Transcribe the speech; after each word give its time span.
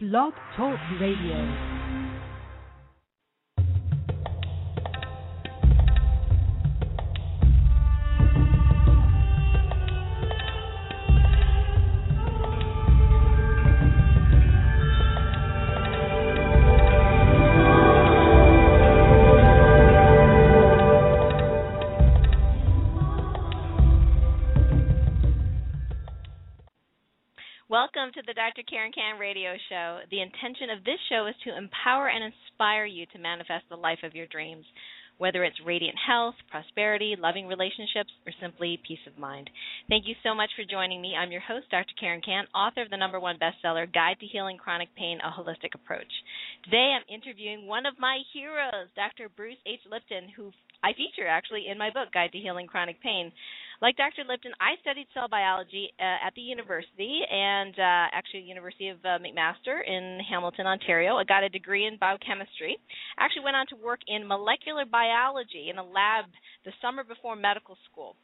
Blog 0.00 0.32
Talk 0.56 0.80
Radio. 0.98 1.69
The 28.30 28.34
Dr. 28.38 28.62
Karen 28.62 28.94
Kan 28.94 29.18
radio 29.18 29.58
show. 29.66 30.06
The 30.14 30.22
intention 30.22 30.70
of 30.70 30.86
this 30.86 31.02
show 31.10 31.26
is 31.26 31.34
to 31.42 31.58
empower 31.58 32.06
and 32.06 32.22
inspire 32.22 32.86
you 32.86 33.02
to 33.10 33.18
manifest 33.18 33.66
the 33.66 33.74
life 33.74 34.06
of 34.06 34.14
your 34.14 34.30
dreams, 34.30 34.62
whether 35.18 35.42
it's 35.42 35.58
radiant 35.66 35.98
health, 35.98 36.38
prosperity, 36.46 37.18
loving 37.18 37.50
relationships, 37.50 38.14
or 38.22 38.30
simply 38.38 38.78
peace 38.86 39.02
of 39.10 39.18
mind. 39.18 39.50
Thank 39.88 40.06
you 40.06 40.14
so 40.22 40.30
much 40.30 40.54
for 40.54 40.62
joining 40.62 41.02
me. 41.02 41.18
I'm 41.18 41.34
your 41.34 41.42
host, 41.42 41.74
Dr. 41.74 41.90
Karen 41.98 42.22
Kan, 42.22 42.46
author 42.54 42.86
of 42.86 42.90
the 42.90 43.02
number 43.02 43.18
one 43.18 43.34
bestseller, 43.34 43.90
Guide 43.90 44.22
to 44.22 44.30
Healing 44.30 44.62
Chronic 44.62 44.94
Pain 44.94 45.18
A 45.26 45.34
Holistic 45.34 45.74
Approach. 45.74 46.14
Today 46.62 46.94
I'm 46.94 47.10
interviewing 47.10 47.66
one 47.66 47.82
of 47.82 47.98
my 47.98 48.22
heroes, 48.32 48.94
Dr. 48.94 49.26
Bruce 49.34 49.58
H. 49.66 49.82
Lipton, 49.90 50.30
who 50.38 50.54
I 50.86 50.94
feature 50.94 51.26
actually 51.26 51.66
in 51.66 51.76
my 51.82 51.90
book, 51.90 52.14
Guide 52.14 52.30
to 52.30 52.38
Healing 52.38 52.68
Chronic 52.68 53.02
Pain. 53.02 53.32
Like 53.80 53.96
Dr. 53.96 54.28
Lipton, 54.28 54.52
I 54.60 54.76
studied 54.84 55.08
cell 55.16 55.24
biology 55.24 55.88
uh, 55.96 56.28
at 56.28 56.36
the 56.36 56.44
university 56.44 57.24
and 57.24 57.72
uh, 57.80 58.12
actually 58.12 58.44
University 58.44 58.92
of 58.92 59.00
uh, 59.00 59.16
McMaster 59.16 59.80
in 59.80 60.20
Hamilton, 60.28 60.66
Ontario. 60.66 61.16
I 61.16 61.24
got 61.24 61.44
a 61.44 61.48
degree 61.48 61.86
in 61.86 61.96
biochemistry. 61.96 62.76
I 63.16 63.24
actually 63.24 63.48
went 63.48 63.56
on 63.56 63.64
to 63.72 63.76
work 63.80 64.00
in 64.06 64.28
molecular 64.28 64.84
biology 64.84 65.72
in 65.72 65.78
a 65.78 65.82
lab 65.82 66.28
the 66.68 66.76
summer 66.84 67.04
before 67.04 67.36
medical 67.36 67.78
school. 67.90 68.16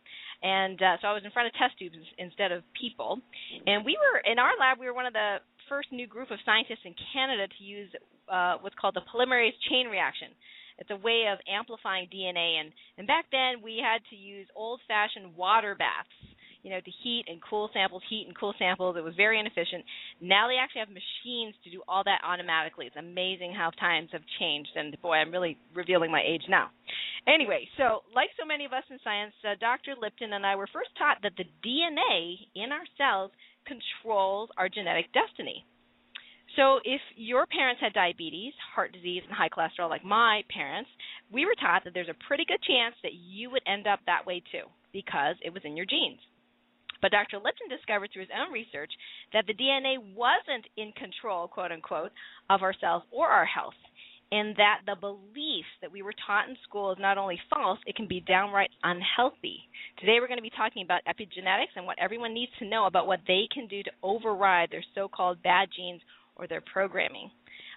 And 0.42 0.76
uh, 0.76 1.00
so 1.00 1.08
I 1.08 1.16
was 1.16 1.24
in 1.24 1.32
front 1.32 1.48
of 1.48 1.56
test 1.56 1.72
tubes 1.80 1.96
instead 2.18 2.52
of 2.52 2.60
people. 2.76 3.16
And 3.64 3.80
we 3.80 3.96
were 3.96 4.20
in 4.30 4.38
our 4.38 4.52
lab. 4.60 4.76
We 4.76 4.84
were 4.84 4.94
one 4.94 5.08
of 5.08 5.16
the 5.16 5.40
first 5.72 5.88
new 5.88 6.06
group 6.06 6.30
of 6.30 6.36
scientists 6.44 6.84
in 6.84 6.92
Canada 7.16 7.48
to 7.48 7.64
use 7.64 7.88
uh, 8.28 8.60
what's 8.60 8.76
called 8.76 8.92
the 8.92 9.08
polymerase 9.08 9.56
chain 9.72 9.88
reaction 9.88 10.36
it's 10.78 10.90
a 10.90 10.96
way 10.96 11.24
of 11.32 11.38
amplifying 11.48 12.08
DNA 12.12 12.60
and 12.60 12.72
and 12.98 13.06
back 13.06 13.26
then 13.30 13.62
we 13.62 13.80
had 13.82 14.00
to 14.10 14.16
use 14.16 14.46
old-fashioned 14.54 15.36
water 15.36 15.74
baths 15.74 16.36
you 16.66 16.72
know, 16.72 16.80
to 16.80 16.90
heat 17.04 17.26
and 17.28 17.38
cool 17.48 17.70
samples, 17.72 18.02
heat 18.10 18.24
and 18.26 18.36
cool 18.36 18.52
samples. 18.58 18.96
It 18.98 19.04
was 19.04 19.14
very 19.14 19.38
inefficient. 19.38 19.84
Now 20.20 20.48
they 20.48 20.58
actually 20.58 20.80
have 20.80 20.88
machines 20.90 21.54
to 21.62 21.70
do 21.70 21.80
all 21.86 22.02
that 22.02 22.18
automatically. 22.26 22.86
It's 22.86 22.96
amazing 22.98 23.54
how 23.54 23.70
times 23.78 24.08
have 24.10 24.26
changed. 24.40 24.70
And 24.74 24.90
boy, 25.00 25.14
I'm 25.14 25.30
really 25.30 25.56
revealing 25.76 26.10
my 26.10 26.22
age 26.26 26.42
now. 26.48 26.70
Anyway, 27.28 27.68
so 27.78 28.02
like 28.16 28.30
so 28.34 28.44
many 28.44 28.64
of 28.64 28.72
us 28.72 28.82
in 28.90 28.98
science, 29.04 29.32
uh, 29.46 29.54
Dr. 29.60 29.94
Lipton 29.94 30.32
and 30.32 30.44
I 30.44 30.56
were 30.56 30.66
first 30.66 30.90
taught 30.98 31.18
that 31.22 31.38
the 31.38 31.46
DNA 31.62 32.34
in 32.56 32.72
our 32.72 32.86
cells 32.98 33.30
controls 33.62 34.50
our 34.58 34.68
genetic 34.68 35.06
destiny. 35.14 35.64
So, 36.56 36.80
if 36.84 37.00
your 37.16 37.44
parents 37.44 37.82
had 37.82 37.92
diabetes, 37.92 38.54
heart 38.74 38.92
disease, 38.92 39.22
and 39.28 39.36
high 39.36 39.50
cholesterol 39.50 39.90
like 39.90 40.04
my 40.04 40.42
parents, 40.48 40.88
we 41.30 41.44
were 41.44 41.54
taught 41.60 41.84
that 41.84 41.92
there's 41.92 42.08
a 42.08 42.26
pretty 42.26 42.44
good 42.48 42.62
chance 42.64 42.94
that 43.02 43.12
you 43.12 43.50
would 43.50 43.62
end 43.66 43.86
up 43.86 44.00
that 44.06 44.26
way 44.26 44.42
too 44.50 44.64
because 44.92 45.36
it 45.44 45.52
was 45.52 45.62
in 45.64 45.76
your 45.76 45.84
genes. 45.84 46.20
But 47.02 47.12
Dr. 47.12 47.36
Lipton 47.36 47.68
discovered 47.68 48.08
through 48.10 48.22
his 48.24 48.32
own 48.32 48.52
research 48.52 48.90
that 49.34 49.46
the 49.46 49.52
DNA 49.52 50.00
wasn't 50.16 50.64
in 50.78 50.92
control, 50.92 51.46
quote 51.46 51.72
unquote, 51.72 52.10
of 52.48 52.62
ourselves 52.62 53.04
or 53.12 53.28
our 53.28 53.44
health, 53.44 53.76
and 54.32 54.56
that 54.56 54.80
the 54.86 54.96
belief 54.96 55.66
that 55.82 55.92
we 55.92 56.00
were 56.00 56.14
taught 56.26 56.48
in 56.48 56.56
school 56.66 56.90
is 56.90 56.98
not 56.98 57.18
only 57.18 57.38
false, 57.50 57.78
it 57.86 57.96
can 57.96 58.08
be 58.08 58.20
downright 58.20 58.70
unhealthy. 58.82 59.60
Today 60.00 60.18
we're 60.20 60.26
going 60.26 60.40
to 60.40 60.42
be 60.42 60.56
talking 60.56 60.82
about 60.82 61.04
epigenetics 61.04 61.76
and 61.76 61.84
what 61.84 61.98
everyone 62.00 62.32
needs 62.32 62.52
to 62.58 62.68
know 62.68 62.86
about 62.86 63.06
what 63.06 63.20
they 63.28 63.46
can 63.52 63.66
do 63.66 63.82
to 63.82 63.90
override 64.02 64.70
their 64.70 64.84
so 64.94 65.06
called 65.06 65.42
bad 65.42 65.68
genes 65.76 66.00
or 66.36 66.46
their 66.46 66.62
programming. 66.62 67.30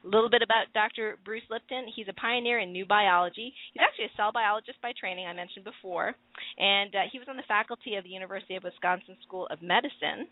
A 0.03 0.07
little 0.07 0.29
bit 0.29 0.41
about 0.41 0.71
Dr. 0.73 1.17
Bruce 1.25 1.43
Lipton. 1.49 1.85
He's 1.95 2.07
a 2.07 2.13
pioneer 2.13 2.59
in 2.59 2.71
new 2.71 2.85
biology. 2.85 3.53
He's 3.73 3.83
actually 3.83 4.05
a 4.05 4.15
cell 4.15 4.31
biologist 4.31 4.81
by 4.81 4.93
training, 4.99 5.27
I 5.27 5.33
mentioned 5.33 5.65
before. 5.65 6.15
And 6.57 6.95
uh, 6.95 6.99
he 7.11 7.19
was 7.19 7.27
on 7.27 7.37
the 7.37 7.47
faculty 7.47 7.95
of 7.95 8.03
the 8.03 8.09
University 8.09 8.55
of 8.55 8.63
Wisconsin 8.63 9.17
School 9.27 9.47
of 9.51 9.61
Medicine 9.61 10.27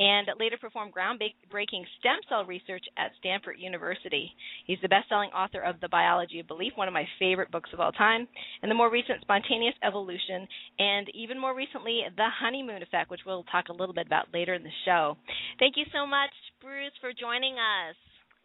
and 0.00 0.26
later 0.40 0.56
performed 0.60 0.92
groundbreaking 0.92 1.86
stem 2.00 2.18
cell 2.28 2.44
research 2.44 2.84
at 2.98 3.12
Stanford 3.20 3.56
University. 3.58 4.32
He's 4.66 4.82
the 4.82 4.88
best 4.88 5.08
selling 5.08 5.30
author 5.30 5.60
of 5.60 5.80
The 5.80 5.88
Biology 5.88 6.40
of 6.40 6.48
Belief, 6.48 6.72
one 6.74 6.88
of 6.88 6.94
my 6.94 7.06
favorite 7.18 7.52
books 7.52 7.70
of 7.72 7.80
all 7.80 7.92
time, 7.92 8.26
and 8.62 8.70
the 8.70 8.74
more 8.74 8.90
recent 8.90 9.20
Spontaneous 9.20 9.74
Evolution, 9.84 10.48
and 10.78 11.06
even 11.14 11.38
more 11.38 11.54
recently, 11.54 12.02
The 12.16 12.28
Honeymoon 12.40 12.82
Effect, 12.82 13.10
which 13.10 13.20
we'll 13.24 13.44
talk 13.44 13.68
a 13.68 13.72
little 13.72 13.94
bit 13.94 14.06
about 14.06 14.34
later 14.34 14.54
in 14.54 14.64
the 14.64 14.74
show. 14.84 15.16
Thank 15.58 15.76
you 15.76 15.84
so 15.92 16.06
much, 16.06 16.30
Bruce, 16.60 16.92
for 17.00 17.12
joining 17.12 17.54
us. 17.54 17.94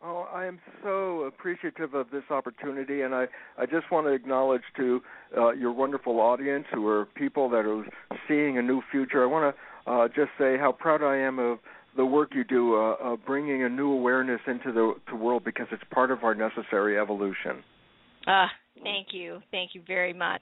Oh, 0.02 0.28
I 0.34 0.46
am 0.46 0.60
so 0.82 1.24
appreciative 1.24 1.94
of 1.94 2.10
this 2.10 2.24
opportunity, 2.30 3.02
and 3.02 3.14
I, 3.14 3.26
I 3.58 3.66
just 3.66 3.92
want 3.92 4.08
to 4.08 4.14
acknowledge 4.14 4.62
to 4.78 5.02
uh, 5.38 5.52
your 5.52 5.74
wonderful 5.74 6.22
audience 6.22 6.64
who 6.74 6.88
are 6.88 7.06
people 7.06 7.50
that 7.50 7.66
are 7.66 7.86
seeing 8.26 8.58
a 8.58 8.62
new 8.62 8.82
future. 8.92 9.22
I 9.22 9.26
want 9.26 9.54
to 9.54 9.92
uh, 9.92 10.08
just 10.08 10.30
say 10.40 10.58
how 10.58 10.72
proud 10.72 11.04
I 11.04 11.18
am 11.18 11.38
of 11.38 11.60
the 11.98 12.06
work 12.06 12.30
you 12.34 12.46
do, 12.46 12.76
uh, 12.76 12.96
of 13.02 13.26
bringing 13.26 13.64
a 13.64 13.70
new 13.70 13.92
awareness 13.92 14.40
into 14.48 14.72
the, 14.72 14.94
the 15.10 15.18
world 15.18 15.44
because 15.44 15.68
it's 15.72 15.84
part 15.92 16.12
of 16.12 16.24
our 16.24 16.34
necessary 16.34 16.98
evolution. 16.98 17.62
Ah, 18.26 18.48
thank 18.81 19.08
you, 19.12 19.40
thank 19.52 19.72
you 19.74 19.81
very 19.86 20.14
much. 20.14 20.42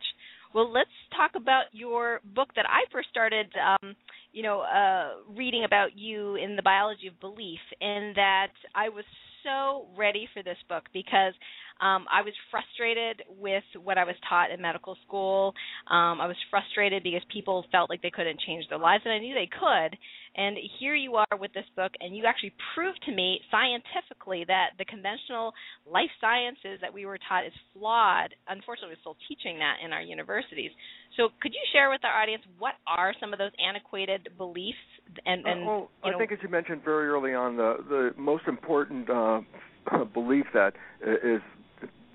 Well, 0.53 0.71
let's 0.71 0.89
talk 1.15 1.31
about 1.35 1.63
your 1.71 2.19
book 2.35 2.49
that 2.55 2.65
I 2.67 2.91
first 2.91 3.09
started, 3.09 3.47
um, 3.57 3.95
you 4.33 4.43
know, 4.43 4.61
uh, 4.61 5.33
reading 5.35 5.63
about 5.63 5.97
you 5.97 6.35
in 6.35 6.55
the 6.55 6.61
biology 6.61 7.07
of 7.07 7.19
belief, 7.19 7.59
and 7.81 8.15
that 8.15 8.51
I 8.75 8.89
was 8.89 9.05
so 9.47 9.87
ready 9.95 10.27
for 10.33 10.43
this 10.43 10.57
book 10.67 10.83
because 10.93 11.33
um, 11.81 12.05
I 12.11 12.21
was 12.21 12.33
frustrated 12.49 13.23
with 13.39 13.63
what 13.83 13.97
I 13.97 14.03
was 14.03 14.15
taught 14.27 14.51
in 14.51 14.61
medical 14.61 14.97
school. 15.05 15.53
Um, 15.89 16.19
I 16.21 16.27
was 16.27 16.37
frustrated 16.49 17.03
because 17.03 17.21
people 17.31 17.65
felt 17.71 17.89
like 17.89 18.01
they 18.01 18.11
couldn't 18.11 18.39
change 18.45 18.65
their 18.69 18.79
lives, 18.79 19.03
and 19.05 19.13
I 19.13 19.19
knew 19.19 19.33
they 19.33 19.49
could. 19.49 19.97
And 20.37 20.57
here 20.79 20.93
you 20.93 21.15
are 21.15 21.37
with 21.39 21.51
this 21.53 21.65
book, 21.75 21.91
and 21.99 22.15
you 22.15 22.25
actually 22.25 22.53
proved 22.75 23.01
to 23.05 23.11
me 23.11 23.39
scientifically 23.49 24.45
that 24.47 24.77
the 24.77 24.85
conventional 24.85 25.53
life 25.89 26.13
sciences 26.21 26.77
that 26.81 26.93
we 26.93 27.05
were 27.05 27.17
taught 27.27 27.45
is 27.45 27.53
flawed. 27.73 28.35
Unfortunately, 28.47 28.93
we're 28.93 29.01
still 29.01 29.17
teaching 29.27 29.57
that 29.57 29.77
in 29.83 29.93
our 29.93 30.01
universities. 30.01 30.69
So, 31.17 31.29
could 31.41 31.53
you 31.53 31.63
share 31.73 31.89
with 31.89 32.05
our 32.05 32.21
audience 32.21 32.43
what 32.59 32.75
are 32.85 33.13
some 33.19 33.33
of 33.33 33.39
those 33.39 33.51
antiquated 33.57 34.29
beliefs? 34.37 34.77
And, 35.25 35.45
and 35.45 35.63
uh, 35.63 35.65
well, 35.65 35.89
you 36.05 36.11
know, 36.11 36.17
I 36.17 36.19
think 36.19 36.31
as 36.31 36.39
you 36.43 36.49
mentioned 36.49 36.81
very 36.85 37.07
early 37.07 37.33
on, 37.33 37.57
the 37.57 37.77
the 37.89 38.21
most 38.21 38.43
important 38.47 39.09
uh, 39.09 39.41
belief 40.13 40.45
that 40.53 40.73
is 41.01 41.41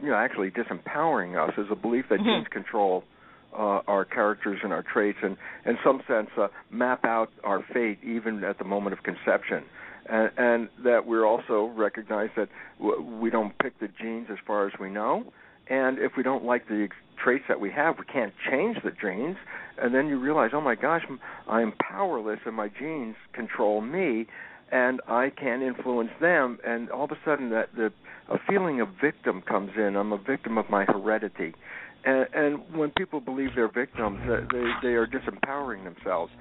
you 0.02 0.08
know 0.08 0.16
actually 0.16 0.50
disempowering 0.50 1.36
us 1.42 1.54
is 1.56 1.66
a 1.70 1.76
belief 1.76 2.06
that 2.10 2.18
mm-hmm. 2.18 2.28
genes 2.28 2.48
control 2.50 3.04
uh, 3.54 3.80
our 3.86 4.04
characters 4.04 4.58
and 4.62 4.72
our 4.72 4.82
traits, 4.82 5.18
and 5.22 5.36
in 5.66 5.76
some 5.84 6.02
sense 6.08 6.28
uh, 6.38 6.48
map 6.70 7.04
out 7.04 7.30
our 7.44 7.64
fate 7.72 7.98
even 8.02 8.44
at 8.44 8.58
the 8.58 8.64
moment 8.64 8.96
of 8.96 9.02
conception. 9.02 9.62
And, 10.08 10.30
and 10.36 10.68
that 10.84 11.06
we're 11.06 11.24
also 11.24 11.72
recognize 11.76 12.30
that 12.36 12.48
w- 12.80 13.02
we 13.02 13.30
don't 13.30 13.56
pick 13.58 13.78
the 13.78 13.88
genes 14.00 14.26
as 14.32 14.38
far 14.46 14.66
as 14.66 14.72
we 14.80 14.90
know, 14.90 15.24
and 15.68 15.98
if 15.98 16.12
we 16.16 16.22
don't 16.22 16.44
like 16.44 16.66
the 16.66 16.88
traits 17.22 17.44
that 17.48 17.60
we 17.60 17.70
have, 17.70 17.96
we 17.98 18.04
can't 18.04 18.32
change 18.50 18.78
the 18.82 18.90
genes. 18.90 19.36
And 19.78 19.94
then 19.94 20.08
you 20.08 20.18
realize, 20.18 20.50
oh 20.52 20.60
my 20.60 20.74
gosh, 20.74 21.02
I'm 21.48 21.72
powerless, 21.72 22.40
and 22.44 22.54
my 22.54 22.68
genes 22.68 23.16
control 23.32 23.80
me, 23.80 24.26
and 24.70 25.00
I 25.08 25.30
can't 25.30 25.62
influence 25.62 26.10
them. 26.20 26.58
And 26.64 26.90
all 26.90 27.04
of 27.04 27.10
a 27.10 27.18
sudden, 27.24 27.50
that 27.50 27.68
the 27.76 27.92
a 28.32 28.38
feeling 28.48 28.80
of 28.80 28.88
victim 29.00 29.42
comes 29.42 29.70
in. 29.76 29.96
I'm 29.96 30.12
a 30.12 30.18
victim 30.18 30.58
of 30.58 30.68
my 30.70 30.84
heredity. 30.84 31.54
And, 32.04 32.26
and 32.34 32.76
when 32.76 32.90
people 32.90 33.20
believe 33.20 33.50
they're 33.54 33.70
victims, 33.70 34.18
uh, 34.24 34.40
they 34.52 34.88
they 34.88 34.94
are 34.94 35.06
disempowering 35.06 35.84
themselves. 35.84 36.32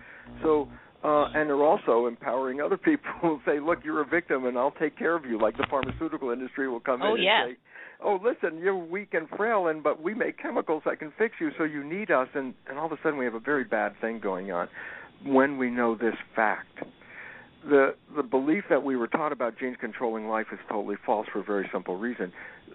So 0.41 0.67
uh, 1.03 1.25
and 1.33 1.49
they're 1.49 1.63
also 1.63 2.05
empowering 2.05 2.61
other 2.61 2.77
people 2.77 3.09
who 3.21 3.39
say, 3.45 3.59
"Look, 3.59 3.79
you're 3.83 4.01
a 4.01 4.05
victim, 4.05 4.45
and 4.45 4.57
I'll 4.57 4.71
take 4.79 4.97
care 4.97 5.15
of 5.15 5.25
you." 5.25 5.39
Like 5.39 5.57
the 5.57 5.65
pharmaceutical 5.69 6.29
industry 6.29 6.69
will 6.69 6.79
come 6.79 7.01
oh, 7.01 7.15
in 7.15 7.23
yeah. 7.23 7.43
and 7.45 7.53
say, 7.53 7.57
"Oh, 8.03 8.19
listen, 8.23 8.59
you're 8.59 8.77
weak 8.77 9.13
and 9.13 9.27
frail, 9.29 9.67
and 9.67 9.81
but 9.81 10.01
we 10.01 10.13
make 10.13 10.39
chemicals 10.39 10.83
that 10.85 10.99
can 10.99 11.11
fix 11.17 11.35
you, 11.39 11.49
so 11.57 11.63
you 11.63 11.83
need 11.83 12.11
us." 12.11 12.27
And 12.35 12.53
and 12.69 12.77
all 12.77 12.85
of 12.85 12.91
a 12.91 12.97
sudden, 13.01 13.17
we 13.17 13.25
have 13.25 13.33
a 13.33 13.39
very 13.39 13.63
bad 13.63 13.93
thing 13.99 14.19
going 14.19 14.51
on 14.51 14.67
when 15.25 15.57
we 15.57 15.69
know 15.71 15.95
this 15.95 16.15
fact. 16.35 16.83
The 17.67 17.95
the 18.15 18.23
belief 18.23 18.63
that 18.69 18.83
we 18.83 18.95
were 18.95 19.07
taught 19.07 19.31
about 19.31 19.57
genes 19.59 19.77
controlling 19.79 20.27
life 20.27 20.47
is 20.51 20.59
totally 20.69 20.95
false 21.05 21.27
for 21.31 21.39
a 21.39 21.43
very 21.43 21.69
simple 21.71 21.97
reason. 21.97 22.33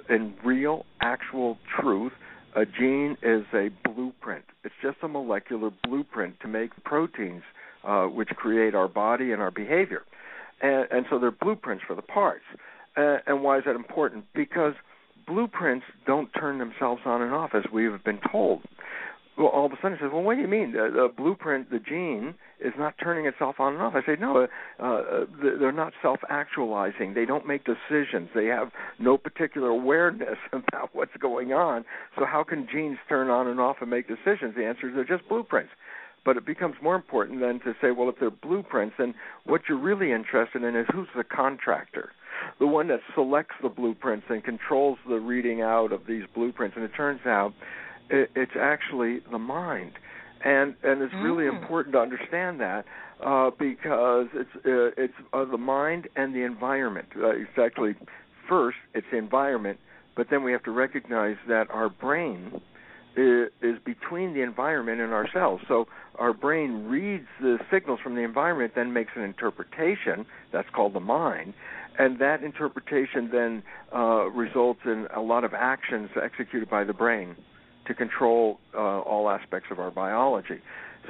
In 0.08 0.34
real, 0.44 0.86
actual 1.00 1.58
truth, 1.80 2.12
a 2.54 2.64
gene 2.64 3.16
is 3.22 3.44
a 3.52 3.70
blueprint. 3.84 4.44
It's 4.64 4.74
just 4.80 4.98
a 5.02 5.08
molecular 5.08 5.70
blueprint 5.82 6.40
to 6.40 6.48
make 6.48 6.70
proteins, 6.84 7.42
uh, 7.84 8.04
which 8.04 8.28
create 8.28 8.74
our 8.74 8.88
body 8.88 9.32
and 9.32 9.42
our 9.42 9.50
behavior. 9.50 10.02
And, 10.62 10.86
and 10.90 11.06
so 11.10 11.18
they're 11.18 11.30
blueprints 11.32 11.84
for 11.86 11.94
the 11.96 12.02
parts. 12.02 12.44
Uh, 12.96 13.18
and 13.26 13.42
why 13.42 13.58
is 13.58 13.64
that 13.66 13.74
important? 13.74 14.24
Because 14.34 14.74
blueprints 15.26 15.84
don't 16.06 16.30
turn 16.30 16.58
themselves 16.58 17.02
on 17.04 17.20
and 17.20 17.34
off 17.34 17.50
as 17.54 17.64
we 17.72 17.84
have 17.84 18.04
been 18.04 18.20
told. 18.30 18.62
Well, 19.36 19.48
all 19.48 19.66
of 19.66 19.72
a 19.72 19.76
sudden, 19.82 19.98
he 19.98 20.02
says, 20.02 20.10
"Well, 20.12 20.22
what 20.22 20.36
do 20.36 20.40
you 20.40 20.48
mean? 20.48 20.72
The, 20.72 20.90
the 20.90 21.08
blueprint, 21.14 21.70
the 21.70 21.78
gene, 21.78 22.34
is 22.58 22.72
not 22.78 22.94
turning 23.02 23.26
itself 23.26 23.56
on 23.58 23.74
and 23.74 23.82
off?" 23.82 23.94
I 23.94 24.00
say, 24.06 24.16
"No, 24.18 24.46
uh, 24.80 24.82
uh, 24.82 25.26
they're 25.42 25.72
not 25.72 25.92
self-actualizing. 26.00 27.12
They 27.14 27.26
don't 27.26 27.46
make 27.46 27.64
decisions. 27.64 28.30
They 28.34 28.46
have 28.46 28.70
no 28.98 29.18
particular 29.18 29.68
awareness 29.68 30.38
about 30.52 30.90
what's 30.94 31.16
going 31.18 31.52
on. 31.52 31.84
So 32.18 32.24
how 32.24 32.44
can 32.44 32.66
genes 32.72 32.98
turn 33.08 33.28
on 33.28 33.46
and 33.46 33.60
off 33.60 33.76
and 33.82 33.90
make 33.90 34.08
decisions? 34.08 34.54
The 34.56 34.64
answer 34.64 34.88
is 34.88 34.94
they're 34.94 35.04
just 35.04 35.28
blueprints." 35.28 35.72
But 36.24 36.36
it 36.36 36.44
becomes 36.44 36.74
more 36.82 36.96
important 36.96 37.38
then 37.38 37.60
to 37.60 37.76
say, 37.80 37.92
well, 37.92 38.08
if 38.08 38.16
they're 38.18 38.32
blueprints, 38.32 38.96
then 38.98 39.14
what 39.44 39.60
you're 39.68 39.78
really 39.78 40.10
interested 40.10 40.64
in 40.64 40.74
is 40.74 40.84
who's 40.92 41.06
the 41.14 41.22
contractor 41.22 42.10
the 42.58 42.66
one 42.66 42.88
that 42.88 43.00
selects 43.14 43.54
the 43.62 43.68
blueprints 43.68 44.26
and 44.28 44.44
controls 44.44 44.98
the 45.08 45.16
reading 45.16 45.62
out 45.62 45.92
of 45.92 46.02
these 46.06 46.24
blueprints. 46.34 46.76
And 46.76 46.84
it 46.84 46.92
turns 46.96 47.20
out 47.26 47.52
it, 48.10 48.30
it's 48.34 48.52
actually 48.58 49.20
the 49.30 49.38
mind, 49.38 49.92
and 50.44 50.74
and 50.82 51.02
it's 51.02 51.14
really 51.14 51.46
Mm. 51.46 51.58
important 51.58 51.94
to 51.94 52.00
understand 52.00 52.60
that 52.60 52.84
uh, 53.24 53.50
because 53.58 54.26
it's 54.34 54.50
uh, 54.66 55.02
it's 55.02 55.14
uh, 55.32 55.44
the 55.44 55.58
mind 55.58 56.08
and 56.16 56.34
the 56.34 56.42
environment. 56.42 57.08
Uh, 57.16 57.30
it's 57.30 57.58
actually 57.58 57.94
first 58.48 58.76
it's 58.94 59.06
the 59.10 59.18
environment, 59.18 59.78
but 60.16 60.28
then 60.30 60.42
we 60.42 60.52
have 60.52 60.62
to 60.64 60.70
recognize 60.70 61.36
that 61.48 61.70
our 61.70 61.88
brain 61.88 62.60
is, 63.16 63.48
is 63.62 63.76
between 63.84 64.34
the 64.34 64.42
environment 64.42 65.00
and 65.00 65.12
ourselves. 65.12 65.64
So 65.66 65.86
our 66.18 66.32
brain 66.32 66.84
reads 66.86 67.26
the 67.40 67.58
signals 67.70 68.00
from 68.02 68.14
the 68.14 68.22
environment, 68.22 68.72
then 68.76 68.92
makes 68.92 69.12
an 69.16 69.22
interpretation. 69.22 70.26
That's 70.52 70.68
called 70.74 70.92
the 70.94 71.00
mind, 71.00 71.54
and 71.98 72.18
that 72.20 72.42
interpretation 72.42 73.30
then 73.32 73.62
uh, 73.94 74.28
results 74.30 74.80
in 74.84 75.08
a 75.14 75.20
lot 75.20 75.44
of 75.44 75.54
actions 75.54 76.10
executed 76.22 76.68
by 76.68 76.84
the 76.84 76.92
brain 76.92 77.36
to 77.86 77.94
control 77.94 78.58
uh, 78.74 78.78
all 78.78 79.28
aspects 79.30 79.68
of 79.70 79.78
our 79.78 79.90
biology. 79.90 80.60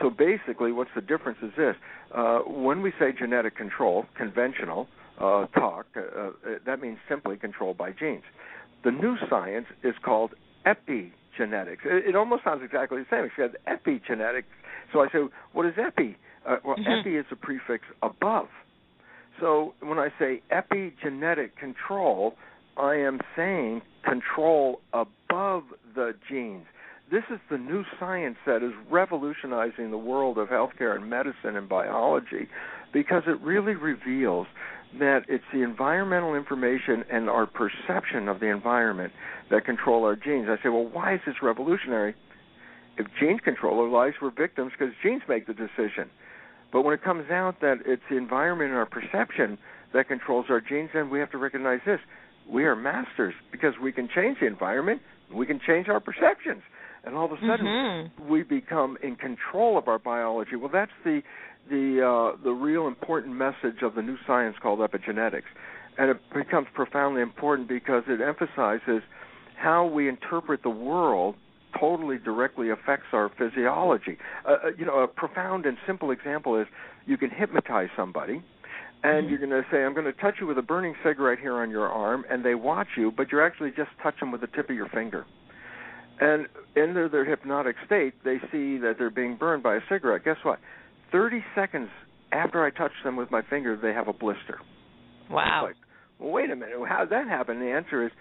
So 0.00 0.10
basically, 0.10 0.72
what's 0.72 0.90
the 0.94 1.00
difference 1.00 1.38
is 1.42 1.52
this: 1.56 1.74
uh, 2.14 2.40
when 2.40 2.82
we 2.82 2.92
say 2.98 3.12
genetic 3.18 3.56
control, 3.56 4.04
conventional 4.16 4.88
uh, 5.18 5.46
talk, 5.46 5.86
uh, 5.96 6.00
uh, 6.00 6.30
that 6.66 6.80
means 6.80 6.98
simply 7.08 7.36
controlled 7.36 7.78
by 7.78 7.92
genes. 7.92 8.24
The 8.84 8.90
new 8.90 9.16
science 9.30 9.66
is 9.82 9.94
called 10.04 10.32
epigenetics. 10.66 11.84
It, 11.84 12.08
it 12.10 12.16
almost 12.16 12.44
sounds 12.44 12.62
exactly 12.62 12.98
the 13.02 13.06
same, 13.10 13.24
except 13.24 13.56
epigenetics. 13.66 14.44
So 14.92 15.00
I 15.00 15.08
say, 15.10 15.20
what 15.52 15.66
is 15.66 15.74
epi? 15.78 16.16
Uh, 16.46 16.56
well, 16.64 16.76
Mhm. 16.76 17.00
epi 17.00 17.16
is 17.16 17.26
a 17.30 17.36
prefix 17.36 17.84
above. 18.02 18.48
So 19.40 19.74
when 19.80 19.98
I 19.98 20.10
say 20.18 20.42
epigenetic 20.50 21.56
control, 21.56 22.36
I 22.76 22.94
am 22.96 23.20
saying 23.34 23.82
control 24.04 24.80
above 24.92 25.64
the 25.94 26.14
genes. 26.28 26.66
This 27.10 27.22
is 27.30 27.38
the 27.50 27.58
new 27.58 27.84
science 27.98 28.36
that 28.46 28.62
is 28.62 28.72
revolutionizing 28.90 29.90
the 29.90 29.98
world 29.98 30.38
of 30.38 30.48
healthcare 30.48 30.96
and 30.96 31.08
medicine 31.08 31.56
and 31.56 31.68
biology 31.68 32.48
because 32.92 33.22
it 33.26 33.40
really 33.40 33.74
reveals 33.74 34.46
that 34.98 35.22
it's 35.28 35.44
the 35.52 35.62
environmental 35.62 36.34
information 36.34 37.04
and 37.10 37.28
our 37.28 37.46
perception 37.46 38.28
of 38.28 38.40
the 38.40 38.46
environment 38.46 39.12
that 39.50 39.64
control 39.64 40.04
our 40.04 40.16
genes. 40.16 40.48
I 40.48 40.56
say, 40.62 40.68
well, 40.68 40.88
why 40.90 41.14
is 41.14 41.20
this 41.26 41.36
revolutionary? 41.42 42.14
If 42.98 43.06
gene 43.20 43.38
control 43.38 43.78
our 43.80 43.88
lives, 43.88 44.16
we're 44.20 44.30
victims 44.30 44.72
because 44.76 44.94
genes 45.02 45.22
make 45.28 45.46
the 45.46 45.54
decision. 45.54 46.10
But 46.72 46.82
when 46.82 46.94
it 46.94 47.02
comes 47.02 47.30
out 47.30 47.60
that 47.60 47.78
it's 47.84 48.02
the 48.10 48.16
environment 48.16 48.70
and 48.70 48.78
our 48.78 48.86
perception 48.86 49.58
that 49.92 50.08
controls 50.08 50.46
our 50.48 50.60
genes, 50.60 50.90
then 50.94 51.10
we 51.10 51.18
have 51.20 51.30
to 51.32 51.38
recognize 51.38 51.80
this. 51.86 52.00
We 52.48 52.64
are 52.64 52.76
masters 52.76 53.34
because 53.50 53.74
we 53.82 53.92
can 53.92 54.08
change 54.14 54.38
the 54.40 54.46
environment, 54.46 55.00
we 55.32 55.46
can 55.46 55.60
change 55.66 55.88
our 55.88 56.00
perceptions. 56.00 56.62
And 57.04 57.14
all 57.14 57.26
of 57.26 57.32
a 57.32 57.40
sudden 57.46 57.66
Mhm. 57.66 58.10
we 58.28 58.42
become 58.42 58.98
in 59.02 59.16
control 59.16 59.78
of 59.78 59.86
our 59.88 59.98
biology. 59.98 60.56
Well 60.56 60.70
that's 60.70 60.92
the 61.04 61.22
the 61.68 62.02
uh, 62.02 62.36
the 62.42 62.52
real 62.52 62.86
important 62.86 63.34
message 63.34 63.82
of 63.82 63.94
the 63.94 64.02
new 64.02 64.16
science 64.26 64.56
called 64.60 64.80
epigenetics. 64.80 65.50
And 65.98 66.10
it 66.10 66.18
becomes 66.32 66.68
profoundly 66.74 67.22
important 67.22 67.68
because 67.68 68.04
it 68.08 68.20
emphasizes 68.20 69.02
how 69.56 69.86
we 69.86 70.08
interpret 70.08 70.62
the 70.62 70.70
world 70.70 71.36
totally 71.78 72.18
directly 72.18 72.70
affects 72.70 73.06
our 73.12 73.28
physiology. 73.28 74.18
Uh, 74.44 74.50
uh, 74.50 74.56
you 74.78 74.84
know, 74.84 75.00
a 75.00 75.08
profound 75.08 75.66
and 75.66 75.76
simple 75.86 76.10
example 76.10 76.58
is 76.60 76.66
you 77.06 77.16
can 77.16 77.30
hypnotize 77.30 77.88
somebody, 77.96 78.42
and 79.06 79.26
Mhm. 79.26 79.30
you're 79.30 79.38
going 79.38 79.62
to 79.62 79.68
say, 79.70 79.84
"I'm 79.84 79.94
going 79.94 80.06
to 80.06 80.12
touch 80.12 80.40
you 80.40 80.46
with 80.46 80.58
a 80.58 80.62
burning 80.62 80.96
cigarette 81.02 81.38
here 81.38 81.54
on 81.54 81.70
your 81.70 81.88
arm," 81.88 82.24
and 82.28 82.42
they 82.42 82.54
watch 82.54 82.96
you, 82.96 83.10
but 83.10 83.30
you're 83.30 83.42
actually 83.42 83.70
just 83.70 83.90
touching 84.02 84.20
them 84.20 84.32
with 84.32 84.40
the 84.40 84.48
tip 84.48 84.68
of 84.68 84.76
your 84.76 84.88
finger. 84.88 85.24
And 86.18 86.48
in 86.74 86.94
their, 86.94 87.08
their 87.08 87.24
hypnotic 87.24 87.76
state, 87.84 88.14
they 88.24 88.40
see 88.50 88.78
that 88.78 88.98
they're 88.98 89.10
being 89.10 89.36
burned 89.36 89.62
by 89.62 89.76
a 89.76 89.80
cigarette. 89.88 90.24
Guess 90.24 90.42
what? 90.44 90.58
30 91.12 91.44
seconds 91.54 91.90
after 92.32 92.64
I 92.64 92.70
touch 92.70 92.92
them 93.04 93.16
with 93.16 93.30
my 93.30 93.42
finger, 93.42 93.76
they 93.76 93.92
have 93.92 94.08
a 94.08 94.12
blister. 94.12 94.58
Wow. 95.30 95.64
Like, 95.64 95.76
well, 96.18 96.32
wait 96.32 96.50
a 96.50 96.56
minute. 96.56 96.74
How 96.88 97.00
did 97.00 97.10
that 97.10 97.28
happen? 97.28 97.60
The 97.60 97.70
answer 97.70 98.04
is 98.04 98.12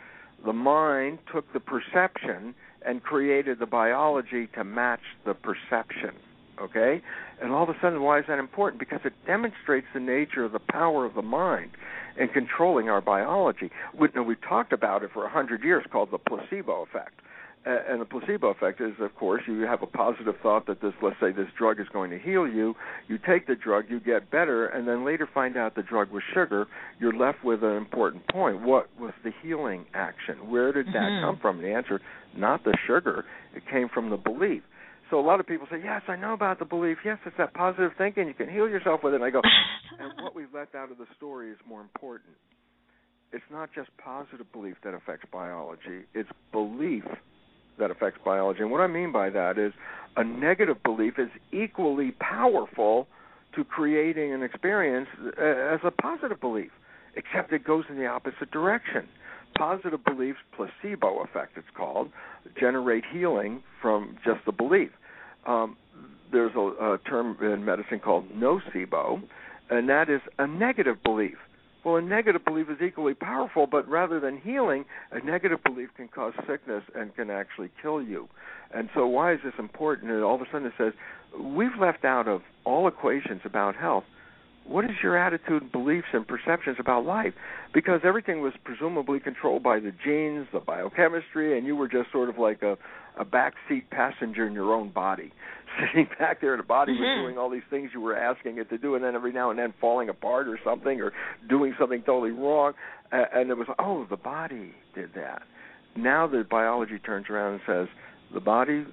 the 0.43 0.53
mind 0.53 1.19
took 1.31 1.51
the 1.53 1.59
perception 1.59 2.53
and 2.85 3.01
created 3.01 3.59
the 3.59 3.65
biology 3.65 4.47
to 4.47 4.63
match 4.63 5.01
the 5.25 5.33
perception. 5.33 6.15
Okay? 6.61 7.01
And 7.41 7.51
all 7.51 7.63
of 7.63 7.69
a 7.69 7.75
sudden, 7.81 8.01
why 8.01 8.19
is 8.19 8.25
that 8.27 8.39
important? 8.39 8.79
Because 8.79 9.01
it 9.03 9.13
demonstrates 9.25 9.87
the 9.93 9.99
nature 9.99 10.45
of 10.45 10.51
the 10.51 10.59
power 10.59 11.05
of 11.05 11.13
the 11.15 11.21
mind 11.21 11.71
in 12.17 12.29
controlling 12.29 12.89
our 12.89 13.01
biology. 13.01 13.69
We, 13.99 14.07
we've 14.21 14.41
talked 14.47 14.71
about 14.71 15.03
it 15.03 15.11
for 15.13 15.25
a 15.25 15.29
hundred 15.29 15.63
years 15.63 15.85
called 15.91 16.11
the 16.11 16.17
placebo 16.17 16.83
effect. 16.83 17.21
Uh, 17.67 17.79
and 17.89 17.99
the 17.99 18.05
placebo 18.05 18.49
effect 18.49 18.79
is, 18.79 18.93
of 18.99 19.15
course, 19.15 19.41
you 19.47 19.61
have 19.61 19.81
a 19.81 19.87
positive 19.87 20.35
thought 20.43 20.67
that 20.67 20.81
this, 20.81 20.93
let's 21.01 21.15
say, 21.19 21.31
this 21.31 21.47
drug 21.57 21.79
is 21.79 21.87
going 21.91 22.11
to 22.11 22.19
heal 22.19 22.47
you. 22.47 22.75
You 23.07 23.17
take 23.17 23.47
the 23.47 23.55
drug, 23.55 23.85
you 23.89 23.99
get 23.99 24.29
better, 24.29 24.67
and 24.67 24.87
then 24.87 25.03
later 25.03 25.27
find 25.33 25.57
out 25.57 25.73
the 25.73 25.81
drug 25.81 26.11
was 26.11 26.21
sugar. 26.31 26.67
You're 26.99 27.15
left 27.17 27.43
with 27.43 27.63
an 27.63 27.75
important 27.75 28.27
point. 28.27 28.61
What 28.61 28.87
was 28.99 29.13
the 29.23 29.31
healing 29.41 29.85
action? 29.95 30.47
Where 30.51 30.71
did 30.71 30.87
that 30.87 31.09
Mhm. 31.09 31.21
come 31.21 31.37
from? 31.37 31.59
The 31.59 31.73
answer, 31.73 32.01
not 32.35 32.63
the 32.63 32.77
sugar. 32.85 33.25
It 33.55 33.65
came 33.65 33.89
from 33.89 34.11
the 34.11 34.17
belief. 34.17 34.61
So 35.09 35.19
a 35.19 35.21
lot 35.21 35.39
of 35.39 35.45
people 35.45 35.67
say, 35.69 35.77
yes, 35.83 36.01
I 36.07 36.15
know 36.15 36.33
about 36.33 36.59
the 36.59 36.65
belief. 36.65 36.97
Yes, 37.05 37.19
it's 37.25 37.37
that 37.37 37.53
positive 37.53 37.91
thinking. 37.97 38.27
You 38.27 38.33
can 38.33 38.49
heal 38.49 38.67
yourself 38.67 39.01
with 39.03 39.13
it. 39.13 39.17
And 39.17 39.25
I 39.25 39.29
go, 39.29 39.41
and 39.99 40.13
what 40.21 40.35
we've 40.35 40.53
left 40.53 40.73
out 40.75 40.91
of 40.91 40.97
the 40.97 41.05
story 41.15 41.51
is 41.51 41.57
more 41.67 41.81
important. 41.81 42.31
It's 43.31 43.43
not 43.51 43.69
just 43.73 43.89
positive 43.97 44.51
belief 44.51 44.75
that 44.83 44.93
affects 44.93 45.25
biology, 45.31 46.05
it's 46.13 46.29
belief 46.51 47.03
that 47.77 47.91
affects 47.91 48.19
biology. 48.23 48.61
And 48.61 48.71
what 48.71 48.81
I 48.81 48.87
mean 48.87 49.11
by 49.11 49.29
that 49.29 49.57
is 49.57 49.73
a 50.15 50.23
negative 50.23 50.81
belief 50.83 51.15
is 51.19 51.29
equally 51.51 52.11
powerful 52.19 53.07
to 53.55 53.63
creating 53.63 54.33
an 54.33 54.43
experience 54.43 55.07
uh, 55.37 55.41
as 55.41 55.79
a 55.83 55.91
positive 55.91 56.39
belief, 56.39 56.71
except 57.15 57.51
it 57.51 57.63
goes 57.63 57.85
in 57.89 57.97
the 57.97 58.05
opposite 58.05 58.51
direction. 58.51 59.07
Positive 59.57 60.03
beliefs, 60.03 60.39
placebo 60.55 61.23
effect 61.23 61.53
it's 61.57 61.67
called, 61.75 62.09
generate 62.59 63.03
healing 63.11 63.63
from 63.81 64.17
just 64.25 64.39
the 64.45 64.51
belief. 64.51 64.89
Um, 65.45 65.77
there's 66.31 66.55
a, 66.55 66.59
a 66.59 66.97
term 67.07 67.37
in 67.41 67.63
medicine 67.63 67.99
called 67.99 68.29
nocebo, 68.31 69.21
and 69.69 69.87
that 69.89 70.09
is 70.09 70.21
a 70.37 70.47
negative 70.47 70.97
belief. 71.03 71.35
Well, 71.85 71.97
a 71.97 72.01
negative 72.01 72.43
belief 72.43 72.67
is 72.69 72.77
equally 72.85 73.13
powerful, 73.13 73.67
but 73.67 73.87
rather 73.87 74.19
than 74.19 74.37
healing, 74.37 74.85
a 75.11 75.23
negative 75.23 75.59
belief 75.63 75.89
can 75.95 76.07
cause 76.07 76.33
sickness 76.49 76.83
and 76.95 77.15
can 77.15 77.29
actually 77.29 77.69
kill 77.79 78.01
you. 78.01 78.27
And 78.73 78.89
so, 78.95 79.05
why 79.05 79.33
is 79.33 79.39
this 79.43 79.53
important? 79.59 80.11
And 80.11 80.23
all 80.23 80.33
of 80.33 80.41
a 80.41 80.45
sudden, 80.51 80.65
it 80.65 80.73
says 80.79 80.93
we've 81.39 81.77
left 81.79 82.03
out 82.03 82.27
of 82.27 82.41
all 82.65 82.87
equations 82.87 83.41
about 83.45 83.75
health. 83.75 84.03
What 84.67 84.85
is 84.85 84.91
your 85.03 85.15
attitude, 85.15 85.71
beliefs, 85.71 86.07
and 86.13 86.27
perceptions 86.27 86.77
about 86.79 87.05
life? 87.05 87.33
Because 87.73 88.01
everything 88.03 88.41
was 88.41 88.53
presumably 88.63 89.19
controlled 89.19 89.61
by 89.61 89.79
the 89.79 89.91
genes, 90.03 90.47
the 90.51 90.59
biochemistry, 90.59 91.55
and 91.57 91.67
you 91.67 91.75
were 91.75 91.87
just 91.87 92.11
sort 92.11 92.29
of 92.29 92.39
like 92.39 92.63
a, 92.63 92.75
a 93.19 93.23
backseat 93.25 93.89
passenger 93.91 94.47
in 94.47 94.53
your 94.53 94.73
own 94.73 94.89
body, 94.89 95.31
sitting 95.79 96.07
back 96.17 96.41
there, 96.41 96.53
and 96.55 96.63
the 96.63 96.67
body 96.67 96.93
Mhm. 96.93 96.99
was 96.99 97.23
doing 97.23 97.37
all 97.37 97.49
these 97.49 97.63
things 97.69 97.91
you 97.93 98.01
were 98.01 98.17
asking 98.17 98.57
it 98.57 98.69
to 98.69 98.77
do, 98.79 98.95
and 98.95 99.03
then 99.03 99.13
every 99.13 99.31
now 99.31 99.51
and 99.51 99.59
then 99.59 99.71
falling 99.79 100.09
apart 100.09 100.47
or 100.47 100.57
something, 100.63 100.99
or 100.99 101.13
doing 101.47 101.75
something 101.79 102.01
totally 102.01 102.31
wrong. 102.31 102.73
Uh, 103.11 103.23
and 103.33 103.51
it 103.51 103.57
was, 103.57 103.67
oh, 103.77 104.05
the 104.09 104.17
body 104.17 104.73
did 104.95 105.13
that. 105.13 105.43
Now 105.95 106.25
the 106.27 106.43
biology 106.43 106.97
turns 106.97 107.27
around 107.29 107.53
and 107.53 107.61
says 107.67 107.87
the 108.33 108.39
body 108.39 108.85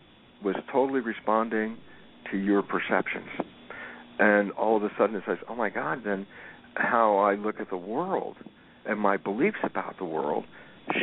was 0.45 0.55
totally 0.71 1.01
responding 1.01 1.79
to 2.31 2.37
your 2.37 2.63
perceptions. 2.63 3.29
And 4.19 4.53
all 4.53 4.77
of 4.77 4.83
a 4.83 4.91
sudden 4.99 5.17
it 5.17 5.23
says, 5.27 5.39
oh 5.49 5.55
my 5.55 5.71
God, 5.71 6.03
then 6.05 6.27
how 6.75 7.19
I 7.19 7.35
look 7.35 7.61
at 7.61 7.71
the 7.71 7.77
world 7.77 8.37
and 8.87 8.99
my 8.99 9.17
beliefs 9.17 9.59
about 9.63 9.99
the 9.99 10.05
world 10.05 10.45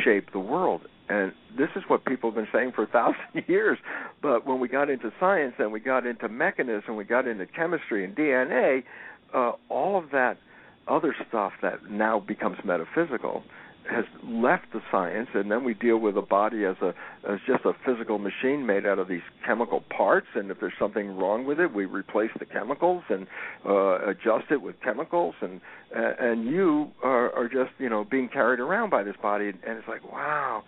shape 0.04 0.32
the 0.32 0.38
world. 0.38 0.82
And 1.08 1.32
this 1.56 1.68
is 1.74 1.82
what 1.88 2.04
people 2.04 2.30
have 2.30 2.36
been 2.36 2.48
saying 2.52 2.72
for 2.74 2.84
a 2.84 2.86
thousand 2.86 3.16
years. 3.48 3.78
But 4.22 4.46
when 4.46 4.60
we 4.60 4.68
got 4.68 4.90
into 4.90 5.12
science 5.18 5.54
and 5.58 5.72
we 5.72 5.80
got 5.80 6.06
into 6.06 6.28
mechanism, 6.28 6.96
we 6.96 7.04
got 7.04 7.26
into 7.26 7.46
chemistry 7.46 8.04
and 8.04 8.14
DNA, 8.14 8.84
uh, 9.34 9.52
all 9.68 9.98
of 9.98 10.10
that 10.12 10.38
other 10.88 11.14
stuff 11.28 11.52
that 11.62 11.90
now 11.90 12.20
becomes 12.20 12.58
metaphysical 12.64 13.42
has 13.90 14.04
left 14.24 14.66
the 14.72 14.80
science, 14.90 15.28
and 15.34 15.50
then 15.50 15.64
we 15.64 15.74
deal 15.74 15.98
with 15.98 16.14
the 16.14 16.22
body 16.22 16.64
as 16.64 16.76
a 16.80 16.94
as 17.28 17.38
just 17.46 17.64
a 17.64 17.72
physical 17.84 18.18
machine 18.18 18.64
made 18.66 18.86
out 18.86 18.98
of 18.98 19.08
these 19.08 19.22
chemical 19.46 19.82
parts. 19.96 20.28
And 20.34 20.50
if 20.50 20.60
there's 20.60 20.72
something 20.78 21.16
wrong 21.16 21.44
with 21.44 21.58
it, 21.58 21.74
we 21.74 21.84
replace 21.84 22.30
the 22.38 22.46
chemicals 22.46 23.02
and 23.08 23.26
uh, 23.66 24.10
adjust 24.10 24.50
it 24.50 24.62
with 24.62 24.76
chemicals. 24.82 25.34
And 25.40 25.60
and 25.92 26.46
you 26.46 26.90
are, 27.02 27.32
are 27.34 27.48
just 27.48 27.72
you 27.78 27.88
know 27.88 28.04
being 28.04 28.28
carried 28.28 28.60
around 28.60 28.90
by 28.90 29.02
this 29.02 29.16
body, 29.20 29.48
and 29.48 29.78
it's 29.78 29.88
like 29.88 30.10
wow. 30.10 30.62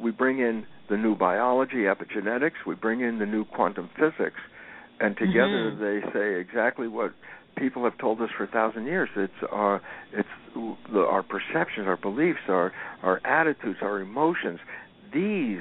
We 0.00 0.12
bring 0.12 0.38
in 0.38 0.64
the 0.88 0.96
new 0.96 1.16
biology, 1.16 1.86
epigenetics. 1.86 2.64
We 2.64 2.76
bring 2.76 3.00
in 3.00 3.18
the 3.18 3.26
new 3.26 3.44
quantum 3.44 3.90
physics, 3.96 4.38
and 5.00 5.16
together 5.16 5.72
mm-hmm. 5.72 5.82
they 5.82 6.12
say 6.12 6.40
exactly 6.40 6.86
what 6.86 7.14
people 7.56 7.82
have 7.82 7.98
told 7.98 8.20
us 8.20 8.28
for 8.36 8.44
a 8.44 8.48
thousand 8.48 8.86
years. 8.86 9.08
It's 9.16 9.32
our 9.50 9.82
it's 10.12 10.28
the, 10.92 11.00
our 11.00 11.22
perceptions, 11.22 11.86
our 11.86 11.96
beliefs, 11.96 12.40
our 12.48 12.72
our 13.02 13.24
attitudes, 13.26 13.78
our 13.82 14.00
emotions. 14.00 14.58
These 15.12 15.60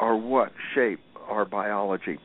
are 0.00 0.16
what 0.16 0.52
shape 0.74 1.00
our 1.28 1.44
biology. 1.44 2.18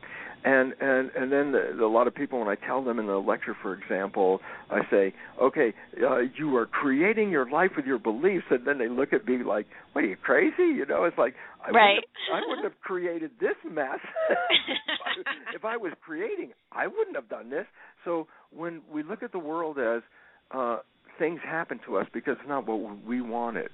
And 0.44 0.74
and 0.80 1.10
and 1.16 1.30
then 1.30 1.52
the, 1.52 1.76
the, 1.78 1.84
a 1.84 1.86
lot 1.86 2.08
of 2.08 2.16
people, 2.16 2.40
when 2.40 2.48
I 2.48 2.56
tell 2.56 2.82
them 2.82 2.98
in 2.98 3.06
the 3.06 3.16
lecture, 3.16 3.56
for 3.62 3.74
example, 3.74 4.40
I 4.70 4.80
say, 4.90 5.14
"Okay, 5.40 5.72
uh, 6.02 6.18
you 6.36 6.56
are 6.56 6.66
creating 6.66 7.30
your 7.30 7.48
life 7.48 7.70
with 7.76 7.86
your 7.86 8.00
beliefs," 8.00 8.46
and 8.50 8.66
then 8.66 8.78
they 8.78 8.88
look 8.88 9.12
at 9.12 9.24
me 9.24 9.44
like, 9.44 9.66
"What 9.92 10.02
are 10.02 10.08
you 10.08 10.16
crazy?" 10.16 10.64
You 10.64 10.84
know, 10.84 11.04
it's 11.04 11.16
like 11.16 11.34
I 11.64 11.70
right. 11.70 11.94
Wouldn't 11.94 12.06
have, 12.28 12.34
I 12.34 12.48
wouldn't 12.48 12.64
have 12.64 12.80
created 12.80 13.30
this 13.38 13.54
mess 13.70 14.00
if 15.54 15.64
I 15.64 15.76
was 15.76 15.92
creating. 16.04 16.50
I 16.72 16.88
wouldn't 16.88 17.14
have 17.14 17.28
done 17.28 17.48
this. 17.48 17.66
So 18.04 18.26
when 18.50 18.80
we 18.92 19.04
look 19.04 19.22
at 19.22 19.30
the 19.30 19.38
world 19.38 19.78
as 19.78 20.02
uh, 20.50 20.78
things 21.18 21.40
happen 21.44 21.80
to 21.86 21.96
us 21.96 22.06
because 22.12 22.36
it's 22.40 22.48
not 22.48 22.66
what 22.66 23.04
we 23.06 23.20
wanted, 23.20 23.70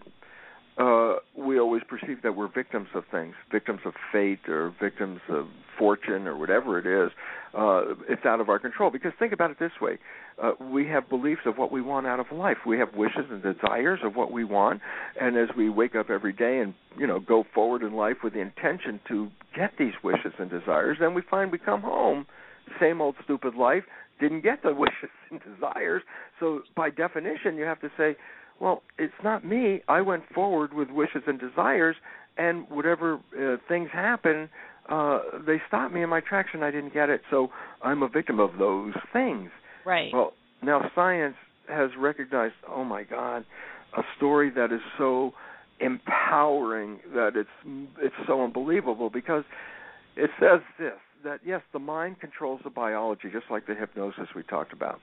uh, 0.78 1.16
we 1.36 1.58
always 1.58 1.82
perceive 1.88 2.22
that 2.22 2.36
we're 2.36 2.52
victims 2.52 2.88
of 2.94 3.02
things, 3.10 3.34
victims 3.50 3.80
of 3.84 3.94
fate 4.12 4.48
or 4.48 4.72
victims 4.80 5.20
of 5.28 5.46
fortune 5.76 6.28
or 6.28 6.36
whatever 6.36 6.78
it 6.78 6.86
is. 6.86 7.12
Uh, 7.52 7.94
it's 8.08 8.24
out 8.24 8.40
of 8.40 8.48
our 8.48 8.60
control. 8.60 8.90
Because 8.90 9.12
think 9.18 9.32
about 9.32 9.50
it 9.50 9.58
this 9.58 9.72
way: 9.80 9.98
uh, 10.40 10.52
we 10.60 10.86
have 10.86 11.08
beliefs 11.08 11.40
of 11.46 11.58
what 11.58 11.72
we 11.72 11.82
want 11.82 12.06
out 12.06 12.20
of 12.20 12.26
life. 12.30 12.58
We 12.64 12.78
have 12.78 12.94
wishes 12.94 13.24
and 13.28 13.42
desires 13.42 14.00
of 14.04 14.14
what 14.14 14.30
we 14.30 14.44
want, 14.44 14.80
and 15.20 15.36
as 15.36 15.48
we 15.56 15.68
wake 15.68 15.96
up 15.96 16.10
every 16.10 16.32
day 16.32 16.60
and 16.60 16.74
you 16.96 17.08
know 17.08 17.18
go 17.18 17.44
forward 17.54 17.82
in 17.82 17.94
life 17.94 18.18
with 18.22 18.34
the 18.34 18.40
intention 18.40 19.00
to 19.08 19.30
get 19.56 19.72
these 19.78 19.94
wishes 20.04 20.32
and 20.38 20.48
desires, 20.48 20.98
then 21.00 21.12
we 21.12 21.22
find 21.28 21.50
we 21.50 21.58
come 21.58 21.82
home, 21.82 22.26
same 22.78 23.00
old 23.00 23.16
stupid 23.24 23.56
life, 23.56 23.82
didn't 24.20 24.42
get 24.42 24.62
the 24.62 24.74
wishes 24.74 25.10
and 25.30 25.40
desires. 25.40 26.02
So 26.40 26.60
by 26.76 26.90
definition, 26.90 27.56
you 27.56 27.64
have 27.64 27.80
to 27.80 27.90
say, 27.96 28.16
well, 28.60 28.82
it's 28.98 29.12
not 29.22 29.44
me. 29.44 29.82
I 29.88 30.00
went 30.00 30.24
forward 30.34 30.74
with 30.74 30.90
wishes 30.90 31.22
and 31.26 31.38
desires, 31.38 31.96
and 32.36 32.68
whatever 32.68 33.20
uh, 33.38 33.56
things 33.68 33.88
happen, 33.92 34.48
uh, 34.88 35.20
they 35.46 35.60
stopped 35.68 35.94
me 35.94 36.02
in 36.02 36.08
my 36.08 36.20
tracks, 36.20 36.50
and 36.54 36.64
I 36.64 36.70
didn't 36.70 36.94
get 36.94 37.08
it. 37.08 37.20
So 37.30 37.48
I'm 37.82 38.02
a 38.02 38.08
victim 38.08 38.40
of 38.40 38.58
those 38.58 38.94
things. 39.12 39.50
Right. 39.84 40.10
Well, 40.12 40.32
now 40.62 40.90
science 40.94 41.36
has 41.68 41.90
recognized. 41.98 42.54
Oh 42.68 42.84
my 42.84 43.04
God, 43.04 43.44
a 43.96 44.02
story 44.16 44.50
that 44.50 44.72
is 44.72 44.80
so 44.96 45.32
empowering 45.80 46.98
that 47.14 47.32
it's 47.36 47.88
it's 48.00 48.14
so 48.26 48.42
unbelievable 48.42 49.10
because 49.10 49.44
it 50.16 50.30
says 50.40 50.60
this 50.78 50.98
that 51.24 51.40
yes, 51.44 51.62
the 51.72 51.78
mind 51.78 52.20
controls 52.20 52.60
the 52.64 52.70
biology, 52.70 53.28
just 53.32 53.46
like 53.50 53.66
the 53.66 53.74
hypnosis 53.74 54.28
we 54.34 54.42
talked 54.42 54.72
about. 54.72 55.00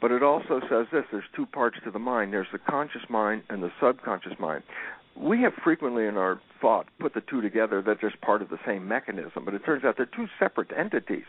But 0.00 0.10
it 0.10 0.22
also 0.22 0.60
says 0.68 0.86
this 0.92 1.04
there's 1.10 1.24
two 1.34 1.46
parts 1.46 1.78
to 1.84 1.90
the 1.90 1.98
mind 1.98 2.32
there's 2.32 2.46
the 2.52 2.58
conscious 2.58 3.02
mind 3.08 3.42
and 3.48 3.62
the 3.62 3.70
subconscious 3.80 4.34
mind. 4.38 4.62
We 5.16 5.40
have 5.42 5.54
frequently 5.64 6.06
in 6.06 6.16
our 6.18 6.40
thought 6.60 6.86
put 7.00 7.14
the 7.14 7.22
two 7.22 7.40
together 7.40 7.80
that 7.82 7.98
they're 8.00 8.10
just 8.10 8.20
part 8.20 8.42
of 8.42 8.50
the 8.50 8.58
same 8.66 8.86
mechanism, 8.86 9.44
but 9.44 9.54
it 9.54 9.64
turns 9.64 9.84
out 9.84 9.96
they're 9.96 10.06
two 10.06 10.26
separate 10.38 10.70
entities. 10.76 11.24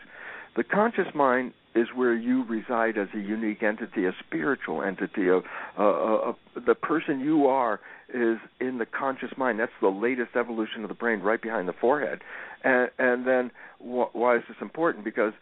The 0.56 0.64
conscious 0.64 1.14
mind 1.14 1.52
is 1.74 1.88
where 1.94 2.14
you 2.14 2.44
reside 2.44 2.98
as 2.98 3.08
a 3.14 3.18
unique 3.18 3.62
entity, 3.62 4.06
a 4.06 4.12
spiritual 4.26 4.82
entity. 4.82 5.28
Of 5.28 5.44
uh, 5.78 5.82
uh, 5.82 6.30
uh, 6.30 6.32
the 6.66 6.74
person 6.74 7.20
you 7.20 7.46
are 7.46 7.80
is 8.12 8.38
in 8.60 8.78
the 8.78 8.86
conscious 8.86 9.30
mind. 9.36 9.60
That's 9.60 9.72
the 9.80 9.88
latest 9.88 10.34
evolution 10.34 10.82
of 10.82 10.88
the 10.88 10.94
brain, 10.94 11.20
right 11.20 11.40
behind 11.40 11.68
the 11.68 11.74
forehead. 11.74 12.22
And, 12.64 12.90
and 12.98 13.26
then, 13.26 13.50
wh- 13.78 14.14
why 14.14 14.36
is 14.36 14.42
this 14.48 14.56
important? 14.60 15.04
Because 15.04 15.34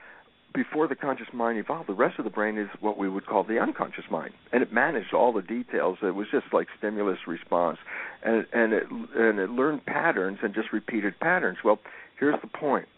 before 0.57 0.89
the 0.89 0.97
conscious 0.97 1.29
mind 1.33 1.59
evolved, 1.59 1.89
the 1.89 1.95
rest 1.95 2.19
of 2.19 2.25
the 2.25 2.31
brain 2.31 2.59
is 2.59 2.69
what 2.81 2.99
we 2.99 3.09
would 3.09 3.27
call 3.27 3.45
the 3.45 3.59
unconscious 3.59 4.05
mind, 4.11 4.33
and 4.53 4.63
it 4.63 4.73
managed 4.73 5.13
all 5.13 5.33
the 5.33 5.43
details. 5.43 5.99
It 6.03 6.15
was 6.15 6.29
just 6.33 6.47
like 6.53 6.67
stimulus 6.79 7.19
response, 7.27 7.79
and 8.23 8.47
and 8.53 8.73
it 8.73 8.91
and 8.91 9.39
it 9.39 9.51
learned 9.51 9.85
patterns 9.85 10.39
and 10.43 10.55
just 10.55 10.73
repeated 10.73 11.19
patterns. 11.21 11.59
Well, 11.63 11.79
here's 12.19 12.41
the 12.41 12.49
point: 12.49 12.89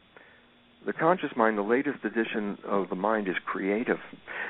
the 0.89 0.95
conscious 0.95 1.29
mind, 1.37 1.59
the 1.59 1.63
latest 1.63 1.99
edition 2.03 2.57
of 2.67 2.89
the 2.89 2.97
mind, 2.97 3.29
is 3.29 3.35
creative. 3.45 3.99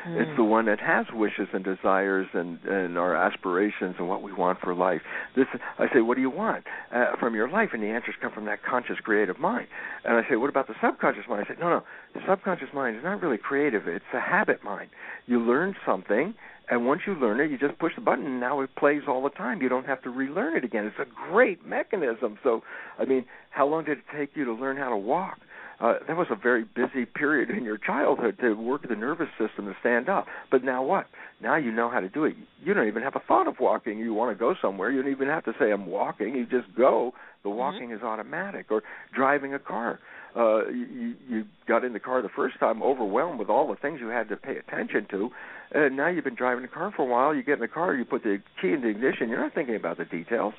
Mm. 0.06 0.20
It's 0.20 0.36
the 0.36 0.44
one 0.44 0.66
that 0.66 0.78
has 0.78 1.06
wishes 1.12 1.48
and 1.52 1.64
desires 1.64 2.28
and, 2.32 2.60
and 2.62 2.96
our 2.96 3.16
aspirations 3.16 3.96
and 3.98 4.08
what 4.08 4.22
we 4.22 4.32
want 4.32 4.60
for 4.60 4.72
life. 4.72 5.00
This, 5.34 5.46
I 5.80 5.92
say, 5.92 6.00
what 6.00 6.14
do 6.14 6.20
you 6.20 6.30
want 6.30 6.62
uh, 6.94 7.16
from 7.18 7.34
your 7.34 7.50
life? 7.50 7.70
And 7.72 7.82
the 7.82 7.88
answers 7.88 8.14
come 8.22 8.30
from 8.30 8.44
that 8.44 8.62
conscious, 8.62 8.98
creative 9.02 9.40
mind. 9.40 9.66
And 10.04 10.14
I 10.14 10.28
say, 10.30 10.36
what 10.36 10.48
about 10.48 10.68
the 10.68 10.74
subconscious 10.80 11.24
mind? 11.28 11.44
I 11.44 11.54
say, 11.54 11.58
no, 11.60 11.70
no, 11.70 11.82
the 12.14 12.20
subconscious 12.28 12.68
mind 12.72 12.96
is 12.96 13.02
not 13.02 13.20
really 13.20 13.38
creative. 13.38 13.88
It's 13.88 14.04
a 14.14 14.20
habit 14.20 14.62
mind. 14.62 14.90
You 15.26 15.40
learn 15.40 15.74
something, 15.84 16.34
and 16.70 16.86
once 16.86 17.00
you 17.04 17.14
learn 17.14 17.40
it, 17.40 17.50
you 17.50 17.58
just 17.58 17.80
push 17.80 17.94
the 17.96 18.00
button, 18.00 18.26
and 18.26 18.38
now 18.38 18.60
it 18.60 18.70
plays 18.76 19.02
all 19.08 19.24
the 19.24 19.30
time. 19.30 19.60
You 19.60 19.68
don't 19.68 19.86
have 19.86 20.02
to 20.02 20.10
relearn 20.10 20.56
it 20.56 20.62
again. 20.62 20.86
It's 20.86 21.00
a 21.00 21.30
great 21.32 21.66
mechanism. 21.66 22.38
So, 22.44 22.62
I 22.96 23.06
mean, 23.06 23.24
how 23.50 23.66
long 23.66 23.86
did 23.86 23.98
it 23.98 24.04
take 24.16 24.36
you 24.36 24.44
to 24.44 24.52
learn 24.52 24.76
how 24.76 24.90
to 24.90 24.96
walk? 24.96 25.40
Uh, 25.80 25.94
that 26.06 26.16
was 26.16 26.26
a 26.30 26.36
very 26.36 26.64
busy 26.64 27.04
period 27.06 27.50
in 27.50 27.64
your 27.64 27.78
childhood 27.78 28.36
to 28.40 28.54
work 28.54 28.88
the 28.88 28.96
nervous 28.96 29.28
system 29.38 29.66
to 29.66 29.76
stand 29.80 30.08
up. 30.08 30.26
But 30.50 30.64
now 30.64 30.82
what? 30.82 31.06
Now 31.40 31.56
you 31.56 31.70
know 31.70 31.88
how 31.88 32.00
to 32.00 32.08
do 32.08 32.24
it. 32.24 32.34
You 32.64 32.74
don't 32.74 32.88
even 32.88 33.02
have 33.02 33.14
a 33.14 33.20
thought 33.20 33.46
of 33.46 33.60
walking. 33.60 33.98
You 33.98 34.12
want 34.12 34.36
to 34.36 34.38
go 34.38 34.54
somewhere. 34.60 34.90
You 34.90 35.02
don't 35.02 35.12
even 35.12 35.28
have 35.28 35.44
to 35.44 35.52
say 35.58 35.70
I'm 35.70 35.86
walking. 35.86 36.34
You 36.34 36.46
just 36.46 36.74
go. 36.76 37.12
The 37.44 37.48
mm-hmm. 37.48 37.58
walking 37.58 37.82
mm-hmm. 37.88 37.98
is 37.98 38.02
automatic. 38.02 38.66
Or 38.70 38.82
driving 39.14 39.54
a 39.54 39.60
car. 39.60 40.00
Uh, 40.36 40.68
you, 40.68 41.14
you 41.28 41.44
got 41.66 41.84
in 41.84 41.92
the 41.92 42.00
car 42.00 42.22
the 42.22 42.28
first 42.28 42.58
time, 42.60 42.82
overwhelmed 42.82 43.38
with 43.38 43.48
all 43.48 43.66
the 43.68 43.76
things 43.76 43.98
you 44.00 44.08
had 44.08 44.28
to 44.28 44.36
pay 44.36 44.56
attention 44.56 45.06
to, 45.10 45.30
and 45.72 45.96
now 45.96 46.06
you've 46.06 46.22
been 46.22 46.34
driving 46.34 46.62
the 46.62 46.68
car 46.68 46.92
for 46.94 47.02
a 47.02 47.06
while. 47.06 47.34
You 47.34 47.42
get 47.42 47.54
in 47.54 47.60
the 47.60 47.68
car, 47.68 47.94
you 47.94 48.04
put 48.04 48.22
the 48.22 48.38
key 48.60 48.72
in 48.72 48.82
the 48.82 48.88
ignition. 48.88 49.30
You're 49.30 49.40
not 49.40 49.54
thinking 49.54 49.74
about 49.74 49.96
the 49.96 50.04
details. 50.04 50.54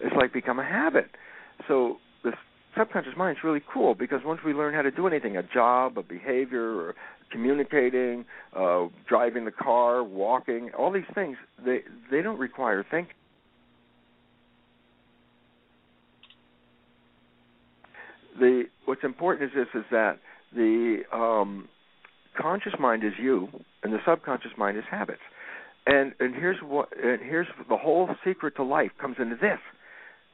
It's 0.00 0.14
like 0.14 0.32
become 0.32 0.58
a 0.58 0.64
habit. 0.64 1.06
So 1.66 1.98
subconscious 2.76 3.14
mind 3.16 3.36
is 3.38 3.44
really 3.44 3.62
cool 3.72 3.94
because 3.94 4.20
once 4.24 4.40
we 4.44 4.52
learn 4.52 4.74
how 4.74 4.82
to 4.82 4.90
do 4.90 5.06
anything, 5.06 5.36
a 5.36 5.42
job, 5.42 5.98
a 5.98 6.02
behavior, 6.02 6.74
or 6.74 6.94
communicating, 7.30 8.24
uh, 8.56 8.86
driving 9.08 9.44
the 9.44 9.50
car, 9.50 10.02
walking, 10.02 10.70
all 10.78 10.92
these 10.92 11.02
things, 11.14 11.36
they 11.64 11.80
they 12.10 12.22
don't 12.22 12.38
require 12.38 12.84
thinking. 12.88 13.14
The 18.38 18.64
what's 18.84 19.04
important 19.04 19.50
is 19.50 19.56
this 19.56 19.80
is 19.80 19.86
that 19.90 20.18
the 20.54 21.02
um, 21.12 21.68
conscious 22.40 22.74
mind 22.78 23.04
is 23.04 23.12
you, 23.20 23.48
and 23.82 23.92
the 23.92 23.98
subconscious 24.06 24.52
mind 24.56 24.76
is 24.76 24.84
habits. 24.90 25.22
And 25.86 26.14
and 26.20 26.34
here's 26.34 26.58
what 26.62 26.88
and 26.96 27.20
here's 27.20 27.48
the 27.68 27.76
whole 27.76 28.08
secret 28.24 28.56
to 28.56 28.62
life 28.62 28.90
comes 29.00 29.16
into 29.18 29.36
this 29.36 29.60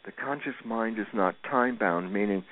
the 0.05 0.13
conscious 0.13 0.55
mind 0.65 0.99
is 0.99 1.07
not 1.13 1.35
time 1.43 1.77
bound, 1.77 2.13
meaning 2.13 2.45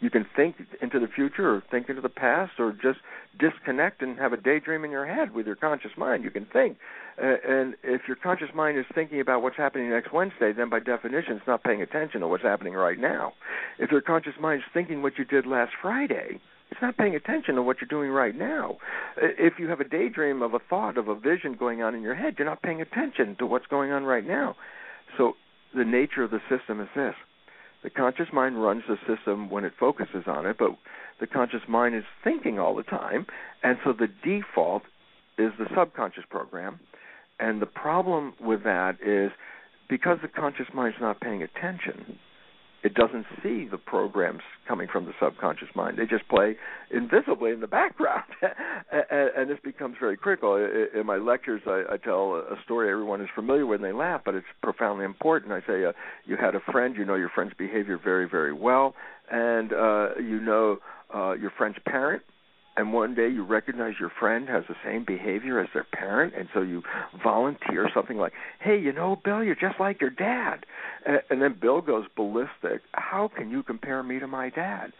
you 0.00 0.10
can 0.10 0.26
think 0.36 0.56
into 0.82 1.00
the 1.00 1.06
future 1.08 1.54
or 1.54 1.62
think 1.70 1.88
into 1.88 2.02
the 2.02 2.08
past 2.08 2.52
or 2.58 2.72
just 2.72 2.98
disconnect 3.38 4.02
and 4.02 4.18
have 4.18 4.32
a 4.32 4.36
daydream 4.36 4.84
in 4.84 4.90
your 4.90 5.06
head 5.06 5.34
with 5.34 5.46
your 5.46 5.56
conscious 5.56 5.92
mind. 5.96 6.24
You 6.24 6.30
can 6.30 6.46
think. 6.46 6.76
Uh, 7.20 7.36
and 7.48 7.74
if 7.82 8.02
your 8.06 8.16
conscious 8.16 8.48
mind 8.54 8.78
is 8.78 8.84
thinking 8.94 9.20
about 9.20 9.42
what's 9.42 9.56
happening 9.56 9.88
next 9.90 10.12
Wednesday, 10.12 10.52
then 10.52 10.68
by 10.68 10.80
definition 10.80 11.36
it's 11.36 11.46
not 11.46 11.62
paying 11.62 11.80
attention 11.80 12.20
to 12.20 12.28
what's 12.28 12.42
happening 12.42 12.74
right 12.74 12.98
now. 12.98 13.32
If 13.78 13.90
your 13.90 14.02
conscious 14.02 14.34
mind 14.40 14.60
is 14.60 14.70
thinking 14.74 15.02
what 15.02 15.16
you 15.16 15.24
did 15.24 15.46
last 15.46 15.72
Friday, 15.80 16.40
it's 16.70 16.82
not 16.82 16.96
paying 16.96 17.14
attention 17.14 17.54
to 17.54 17.62
what 17.62 17.76
you're 17.80 17.88
doing 17.88 18.10
right 18.10 18.36
now. 18.36 18.78
If 19.16 19.54
you 19.58 19.68
have 19.68 19.80
a 19.80 19.88
daydream 19.88 20.42
of 20.42 20.54
a 20.54 20.58
thought, 20.58 20.98
of 20.98 21.08
a 21.08 21.14
vision 21.14 21.54
going 21.54 21.82
on 21.82 21.94
in 21.94 22.02
your 22.02 22.14
head, 22.14 22.34
you're 22.36 22.48
not 22.48 22.62
paying 22.62 22.80
attention 22.80 23.36
to 23.38 23.46
what's 23.46 23.66
going 23.66 23.92
on 23.92 24.04
right 24.04 24.26
now. 24.26 24.56
So 25.16 25.34
the 25.74 25.84
nature 25.84 26.22
of 26.22 26.30
the 26.30 26.40
system 26.48 26.80
is 26.80 26.88
this 26.94 27.14
the 27.84 27.90
conscious 27.90 28.28
mind 28.32 28.62
runs 28.62 28.82
the 28.88 28.96
system 29.06 29.50
when 29.50 29.64
it 29.64 29.74
focuses 29.78 30.24
on 30.26 30.46
it, 30.46 30.56
but 30.58 30.70
the 31.20 31.26
conscious 31.26 31.60
mind 31.68 31.94
is 31.94 32.04
thinking 32.24 32.58
all 32.58 32.74
the 32.74 32.82
time, 32.82 33.26
and 33.62 33.76
so 33.84 33.92
the 33.92 34.08
default 34.24 34.82
is 35.36 35.52
the 35.58 35.66
subconscious 35.76 36.24
program. 36.30 36.80
And 37.38 37.60
the 37.60 37.66
problem 37.66 38.32
with 38.40 38.64
that 38.64 38.96
is 39.04 39.32
because 39.88 40.18
the 40.22 40.28
conscious 40.28 40.68
mind 40.72 40.94
is 40.94 41.00
not 41.00 41.20
paying 41.20 41.42
attention, 41.42 42.18
it 42.84 42.92
doesn't 42.92 43.24
see 43.42 43.66
the 43.66 43.78
programs 43.78 44.42
coming 44.68 44.86
from 44.92 45.06
the 45.06 45.12
subconscious 45.18 45.68
mind. 45.74 45.96
They 45.96 46.04
just 46.04 46.28
play 46.28 46.56
invisibly 46.90 47.50
in 47.50 47.60
the 47.60 47.66
background, 47.66 48.24
and, 48.92 49.30
and 49.34 49.50
this 49.50 49.58
becomes 49.64 49.96
very 49.98 50.18
critical. 50.18 50.56
In 50.56 51.06
my 51.06 51.16
lectures, 51.16 51.62
I, 51.66 51.84
I 51.90 51.96
tell 51.96 52.34
a 52.34 52.56
story 52.62 52.90
everyone 52.90 53.22
is 53.22 53.28
familiar 53.34 53.64
with, 53.64 53.82
and 53.82 53.88
they 53.88 53.96
laugh, 53.96 54.20
but 54.22 54.34
it's 54.34 54.46
profoundly 54.62 55.06
important. 55.06 55.52
I 55.52 55.60
say, 55.66 55.86
uh, 55.86 55.92
you 56.26 56.36
had 56.36 56.54
a 56.54 56.60
friend, 56.70 56.94
you 56.94 57.06
know 57.06 57.14
your 57.14 57.30
friend's 57.30 57.54
behavior 57.54 57.98
very, 58.02 58.28
very 58.28 58.52
well, 58.52 58.94
and 59.30 59.72
uh, 59.72 60.08
you 60.18 60.38
know 60.40 60.76
uh, 61.14 61.32
your 61.32 61.52
friend's 61.56 61.78
parent 61.86 62.22
and 62.76 62.92
one 62.92 63.14
day 63.14 63.28
you 63.28 63.44
recognize 63.44 63.94
your 64.00 64.10
friend 64.18 64.48
has 64.48 64.64
the 64.68 64.74
same 64.84 65.04
behavior 65.04 65.60
as 65.60 65.68
their 65.72 65.86
parent, 65.92 66.34
and 66.36 66.48
so 66.52 66.60
you 66.60 66.82
volunteer 67.22 67.88
something 67.94 68.16
like, 68.16 68.32
"Hey, 68.60 68.78
you 68.78 68.92
know, 68.92 69.20
Bill, 69.24 69.42
you're 69.44 69.54
just 69.54 69.78
like 69.78 70.00
your 70.00 70.10
dad," 70.10 70.66
and, 71.06 71.20
and 71.30 71.40
then 71.40 71.56
Bill 71.60 71.80
goes 71.80 72.06
ballistic. 72.16 72.82
How 72.92 73.30
can 73.34 73.50
you 73.50 73.62
compare 73.62 74.02
me 74.02 74.18
to 74.18 74.26
my 74.26 74.50
dad? 74.50 74.92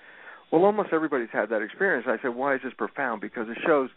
Well, 0.55 0.65
almost 0.65 0.91
everybody's 0.93 1.31
had 1.33 1.49
that 1.49 1.63
experience. 1.63 2.07
I 2.09 2.17
said, 2.23 2.37
why 2.37 2.55
is 2.55 2.61
this 2.63 2.73
profound? 2.77 3.21
Because 3.21 3.49
it 3.49 3.59
shows 3.67 3.91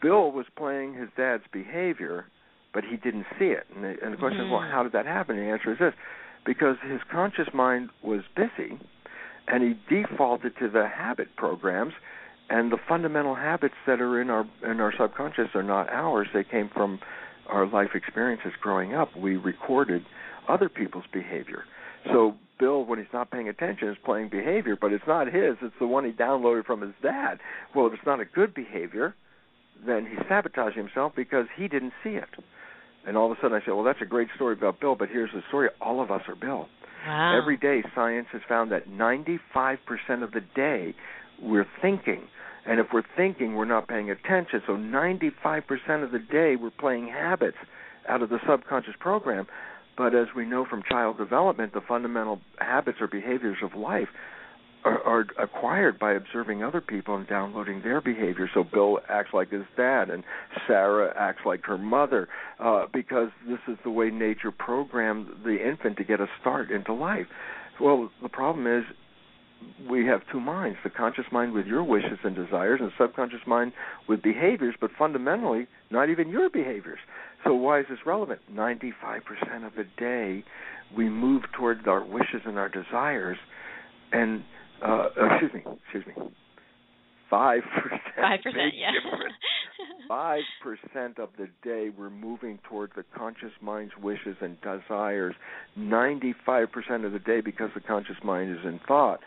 Bill 0.00 0.30
was 0.30 0.46
playing 0.56 0.94
his 0.94 1.08
dad's 1.16 1.42
behavior, 1.52 2.26
but 2.72 2.84
he 2.84 2.96
didn't 2.96 3.26
see 3.36 3.46
it. 3.46 3.66
And 3.74 3.82
the, 3.82 3.96
and 4.00 4.12
the 4.12 4.16
question 4.16 4.38
mm-hmm. 4.38 4.46
is, 4.46 4.52
well, 4.52 4.60
mm-hmm. 4.60 4.72
how 4.72 4.84
did 4.84 4.92
that 4.92 5.06
happen? 5.06 5.36
And 5.36 5.48
the 5.48 5.52
answer 5.52 5.72
is 5.72 5.78
this: 5.80 5.94
because 6.46 6.76
his 6.88 7.00
conscious 7.10 7.48
mind 7.52 7.90
was 8.02 8.20
busy, 8.36 8.78
and 9.48 9.62
he 9.64 9.74
defaulted 9.92 10.52
to 10.60 10.68
the 10.68 10.86
habit 10.86 11.34
programs 11.36 11.94
and 12.50 12.72
the 12.72 12.78
fundamental 12.88 13.36
habits 13.36 13.76
that 13.86 14.00
are 14.00 14.20
in 14.20 14.28
our 14.28 14.44
in 14.64 14.80
our 14.80 14.92
subconscious 14.98 15.48
are 15.54 15.62
not 15.62 15.88
ours. 15.88 16.26
They 16.34 16.44
came 16.44 16.68
from 16.74 16.98
our 17.48 17.66
life 17.66 17.90
experiences 17.94 18.52
growing 18.60 18.94
up. 18.94 19.16
We 19.16 19.36
recorded 19.36 20.04
other 20.48 20.68
people's 20.68 21.04
behavior. 21.12 21.64
So 22.06 22.34
bill 22.58 22.84
when 22.84 22.98
he's 22.98 23.12
not 23.12 23.30
paying 23.30 23.48
attention 23.48 23.88
is 23.88 23.96
playing 24.04 24.30
behavior 24.30 24.76
but 24.78 24.92
it's 24.92 25.06
not 25.06 25.26
his. 25.28 25.56
It's 25.62 25.74
the 25.78 25.86
one 25.86 26.04
he 26.04 26.10
downloaded 26.10 26.66
from 26.66 26.80
his 26.80 26.94
dad. 27.02 27.38
Well 27.74 27.86
if 27.86 27.94
it's 27.94 28.06
not 28.06 28.20
a 28.20 28.24
good 28.24 28.52
behavior 28.52 29.14
then 29.86 30.06
he's 30.06 30.18
sabotaging 30.28 30.76
himself 30.76 31.12
because 31.16 31.46
he 31.56 31.68
didn't 31.68 31.92
see 32.02 32.10
it. 32.10 32.28
And 33.06 33.16
all 33.16 33.30
of 33.30 33.38
a 33.38 33.40
sudden 33.40 33.56
i 33.62 33.64
say 33.64 33.72
well 33.72 33.84
that's 33.84 34.02
a 34.02 34.06
great 34.06 34.28
story 34.34 34.54
about 34.54 34.80
bill 34.80 34.96
but 34.96 35.08
here's 35.08 35.30
the 35.32 35.42
story. 35.48 35.68
All 35.80 36.02
of 36.02 36.10
us 36.10 36.22
are 36.26 36.34
bill. 36.34 36.66
Wow. 37.06 37.38
every 37.40 37.56
day 37.56 37.82
science 37.94 38.26
has 38.32 38.42
found 38.46 38.72
that 38.72 38.90
95% 38.90 39.38
of 40.22 40.32
the 40.32 40.42
day 40.54 40.94
we're 41.40 41.66
thinking 41.80 42.24
and 42.66 42.78
if 42.78 42.88
we're 42.92 43.02
thinking, 43.16 43.54
we're 43.54 43.64
not 43.64 43.88
paying 43.88 44.10
attention. 44.10 44.62
So 44.66 44.74
95% 44.74 46.04
of 46.04 46.12
the 46.12 46.18
day, 46.18 46.56
we're 46.56 46.70
playing 46.70 47.08
habits 47.08 47.56
out 48.08 48.22
of 48.22 48.28
the 48.28 48.38
subconscious 48.48 48.94
program. 48.98 49.46
But 49.96 50.14
as 50.14 50.28
we 50.34 50.44
know 50.44 50.64
from 50.68 50.82
child 50.88 51.18
development, 51.18 51.72
the 51.72 51.80
fundamental 51.80 52.40
habits 52.58 52.98
or 53.00 53.06
behaviors 53.06 53.58
of 53.62 53.74
life 53.74 54.08
are, 54.84 55.02
are 55.02 55.26
acquired 55.38 55.98
by 55.98 56.12
observing 56.12 56.62
other 56.62 56.80
people 56.80 57.16
and 57.16 57.26
downloading 57.26 57.82
their 57.82 58.00
behavior. 58.00 58.48
So 58.52 58.64
Bill 58.64 59.00
acts 59.08 59.30
like 59.34 59.50
his 59.50 59.64
dad, 59.76 60.10
and 60.10 60.24
Sarah 60.66 61.12
acts 61.18 61.42
like 61.44 61.64
her 61.64 61.78
mother, 61.78 62.28
uh, 62.58 62.86
because 62.92 63.28
this 63.46 63.58
is 63.68 63.76
the 63.84 63.90
way 63.90 64.10
nature 64.10 64.50
programmed 64.50 65.28
the 65.44 65.66
infant 65.66 65.96
to 65.98 66.04
get 66.04 66.20
a 66.20 66.26
start 66.40 66.70
into 66.70 66.94
life. 66.94 67.26
Well, 67.80 68.10
the 68.22 68.28
problem 68.28 68.66
is 68.66 68.84
we 69.88 70.06
have 70.06 70.20
two 70.30 70.40
minds 70.40 70.78
the 70.84 70.90
conscious 70.90 71.24
mind 71.32 71.52
with 71.52 71.66
your 71.66 71.82
wishes 71.82 72.18
and 72.24 72.34
desires 72.34 72.80
and 72.80 72.90
the 72.90 72.94
subconscious 72.98 73.40
mind 73.46 73.72
with 74.08 74.22
behaviors 74.22 74.74
but 74.80 74.90
fundamentally 74.98 75.66
not 75.90 76.10
even 76.10 76.28
your 76.28 76.50
behaviors. 76.50 76.98
So 77.44 77.54
why 77.54 77.80
is 77.80 77.86
this 77.88 77.98
relevant? 78.04 78.40
95% 78.52 79.66
of 79.66 79.72
the 79.76 79.84
day 79.98 80.44
we 80.96 81.08
move 81.08 81.42
toward 81.56 81.86
our 81.88 82.04
wishes 82.04 82.42
and 82.44 82.58
our 82.58 82.68
desires 82.68 83.38
and 84.12 84.42
uh 84.84 85.08
excuse 85.32 85.52
me 85.54 85.62
excuse 85.84 86.06
me 86.06 86.30
5% 87.30 87.60
5% 88.18 88.40
yeah. 88.74 88.90
Five 90.08 90.42
percent 90.60 91.20
of 91.20 91.28
the 91.38 91.46
day 91.62 91.90
we're 91.96 92.10
moving 92.10 92.58
toward 92.68 92.90
the 92.96 93.04
conscious 93.16 93.52
mind's 93.60 93.92
wishes 94.02 94.36
and 94.40 94.60
desires. 94.60 95.36
Ninety-five 95.76 96.72
percent 96.72 97.04
of 97.04 97.12
the 97.12 97.20
day, 97.20 97.40
because 97.40 97.70
the 97.74 97.80
conscious 97.80 98.16
mind 98.24 98.50
is 98.50 98.64
in 98.64 98.80
thought, 98.88 99.20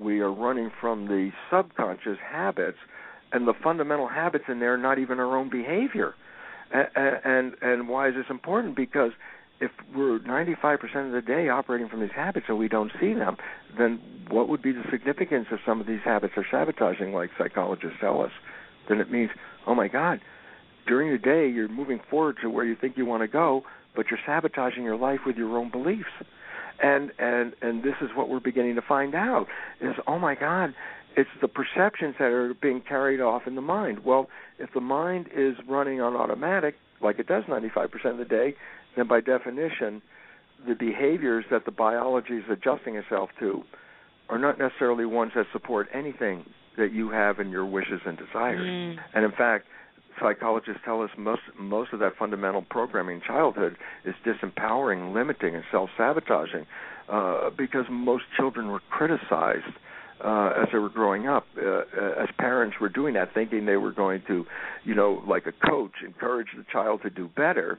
we 0.00 0.20
are 0.20 0.32
running 0.32 0.70
from 0.80 1.06
the 1.06 1.30
subconscious 1.50 2.18
habits, 2.24 2.78
and 3.32 3.46
the 3.46 3.54
fundamental 3.62 4.08
habits 4.08 4.44
in 4.48 4.60
there 4.60 4.74
are 4.74 4.78
not 4.78 4.98
even 4.98 5.18
our 5.18 5.36
own 5.36 5.50
behavior. 5.50 6.14
And 6.72 7.18
and, 7.24 7.54
and 7.62 7.88
why 7.88 8.08
is 8.08 8.14
this 8.14 8.26
important? 8.30 8.76
Because 8.76 9.12
if 9.60 9.70
we're 9.94 10.20
95% 10.20 11.06
of 11.06 11.12
the 11.12 11.20
day 11.20 11.48
operating 11.48 11.88
from 11.88 12.00
these 12.00 12.12
habits 12.14 12.46
and 12.48 12.58
we 12.58 12.68
don't 12.68 12.92
see 13.00 13.12
them, 13.12 13.36
then 13.76 14.00
what 14.30 14.48
would 14.48 14.62
be 14.62 14.72
the 14.72 14.84
significance 14.90 15.46
if 15.50 15.60
some 15.66 15.80
of 15.80 15.86
these 15.86 16.00
habits 16.04 16.34
are 16.36 16.46
sabotaging, 16.48 17.12
like 17.12 17.30
psychologists 17.36 17.96
tell 18.00 18.22
us? 18.22 18.30
Then 18.88 19.00
it 19.00 19.10
means, 19.10 19.30
oh 19.66 19.74
my 19.74 19.88
God, 19.88 20.20
during 20.86 21.10
the 21.10 21.18
day 21.18 21.48
you're 21.48 21.68
moving 21.68 22.00
forward 22.08 22.36
to 22.42 22.48
where 22.48 22.64
you 22.64 22.76
think 22.80 22.96
you 22.96 23.04
want 23.04 23.22
to 23.22 23.28
go, 23.28 23.62
but 23.96 24.06
you're 24.10 24.20
sabotaging 24.24 24.84
your 24.84 24.96
life 24.96 25.20
with 25.26 25.36
your 25.36 25.58
own 25.58 25.70
beliefs 25.70 26.06
and 26.82 27.10
and 27.18 27.52
and 27.62 27.82
this 27.82 27.94
is 28.00 28.10
what 28.14 28.28
we're 28.28 28.40
beginning 28.40 28.74
to 28.74 28.82
find 28.82 29.14
out 29.14 29.46
is 29.80 29.94
oh 30.06 30.18
my 30.18 30.34
god 30.34 30.74
it's 31.16 31.30
the 31.40 31.48
perceptions 31.48 32.14
that 32.18 32.26
are 32.26 32.54
being 32.54 32.80
carried 32.80 33.20
off 33.20 33.42
in 33.46 33.54
the 33.54 33.60
mind 33.60 34.04
well 34.04 34.28
if 34.58 34.70
the 34.74 34.80
mind 34.80 35.26
is 35.34 35.54
running 35.68 36.00
on 36.00 36.14
automatic 36.14 36.74
like 37.00 37.18
it 37.18 37.26
does 37.26 37.44
95% 37.44 37.86
of 38.06 38.18
the 38.18 38.24
day 38.24 38.54
then 38.96 39.06
by 39.06 39.20
definition 39.20 40.02
the 40.66 40.74
behaviors 40.74 41.44
that 41.50 41.64
the 41.64 41.70
biology 41.70 42.34
is 42.34 42.44
adjusting 42.50 42.96
itself 42.96 43.30
to 43.38 43.62
are 44.28 44.38
not 44.38 44.58
necessarily 44.58 45.06
ones 45.06 45.32
that 45.34 45.46
support 45.52 45.88
anything 45.94 46.44
that 46.76 46.92
you 46.92 47.10
have 47.10 47.40
in 47.40 47.50
your 47.50 47.64
wishes 47.64 48.00
and 48.06 48.18
desires 48.18 48.60
mm. 48.60 48.96
and 49.14 49.24
in 49.24 49.32
fact 49.32 49.66
psychologists 50.20 50.80
tell 50.84 51.02
us 51.02 51.10
most 51.16 51.42
most 51.58 51.92
of 51.92 52.00
that 52.00 52.16
fundamental 52.16 52.62
programming 52.62 53.16
in 53.16 53.22
childhood 53.22 53.76
is 54.04 54.14
disempowering, 54.24 55.14
limiting, 55.14 55.54
and 55.54 55.64
self-sabotaging, 55.70 56.66
uh, 57.08 57.50
because 57.56 57.86
most 57.90 58.24
children 58.36 58.68
were 58.68 58.80
criticized 58.90 59.74
uh, 60.24 60.52
as 60.60 60.68
they 60.72 60.78
were 60.78 60.88
growing 60.88 61.26
up. 61.26 61.46
Uh, 61.56 61.80
as 62.20 62.28
parents 62.38 62.76
were 62.80 62.88
doing 62.88 63.14
that, 63.14 63.32
thinking 63.34 63.66
they 63.66 63.76
were 63.76 63.92
going 63.92 64.22
to, 64.26 64.46
you 64.84 64.94
know, 64.94 65.22
like 65.26 65.46
a 65.46 65.52
coach, 65.52 65.92
encourage 66.04 66.48
the 66.56 66.64
child 66.70 67.02
to 67.02 67.10
do 67.10 67.28
better, 67.36 67.78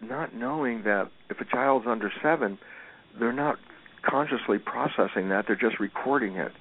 not 0.00 0.34
knowing 0.34 0.82
that 0.84 1.10
if 1.30 1.40
a 1.40 1.44
child's 1.44 1.86
under 1.86 2.12
seven, 2.22 2.58
they're 3.18 3.32
not 3.32 3.56
consciously 4.08 4.58
processing 4.58 5.28
that; 5.30 5.46
they're 5.46 5.56
just 5.56 5.80
recording 5.80 6.36
it. 6.36 6.52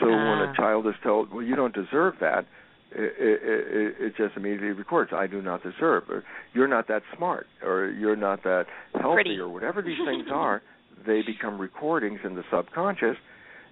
So 0.00 0.06
when 0.06 0.16
a 0.16 0.52
ah. 0.52 0.54
child 0.56 0.86
is 0.86 0.94
told, 1.02 1.32
"Well, 1.32 1.42
you 1.42 1.56
don't 1.56 1.74
deserve 1.74 2.14
that," 2.20 2.46
it, 2.92 3.12
it, 3.20 3.94
it 3.98 4.16
just 4.16 4.36
immediately 4.36 4.70
records, 4.70 5.10
I 5.12 5.26
do 5.26 5.42
not 5.42 5.62
deserve, 5.62 6.04
or 6.08 6.24
you're 6.54 6.68
not 6.68 6.88
that 6.88 7.02
smart, 7.16 7.46
or 7.62 7.90
you're 7.90 8.16
not 8.16 8.42
that 8.44 8.66
healthy, 8.94 9.22
Pretty. 9.22 9.38
or 9.38 9.48
whatever 9.48 9.82
these 9.82 9.98
things 10.06 10.26
are. 10.32 10.62
They 11.06 11.22
become 11.22 11.60
recordings 11.60 12.20
in 12.24 12.34
the 12.34 12.42
subconscious, 12.50 13.16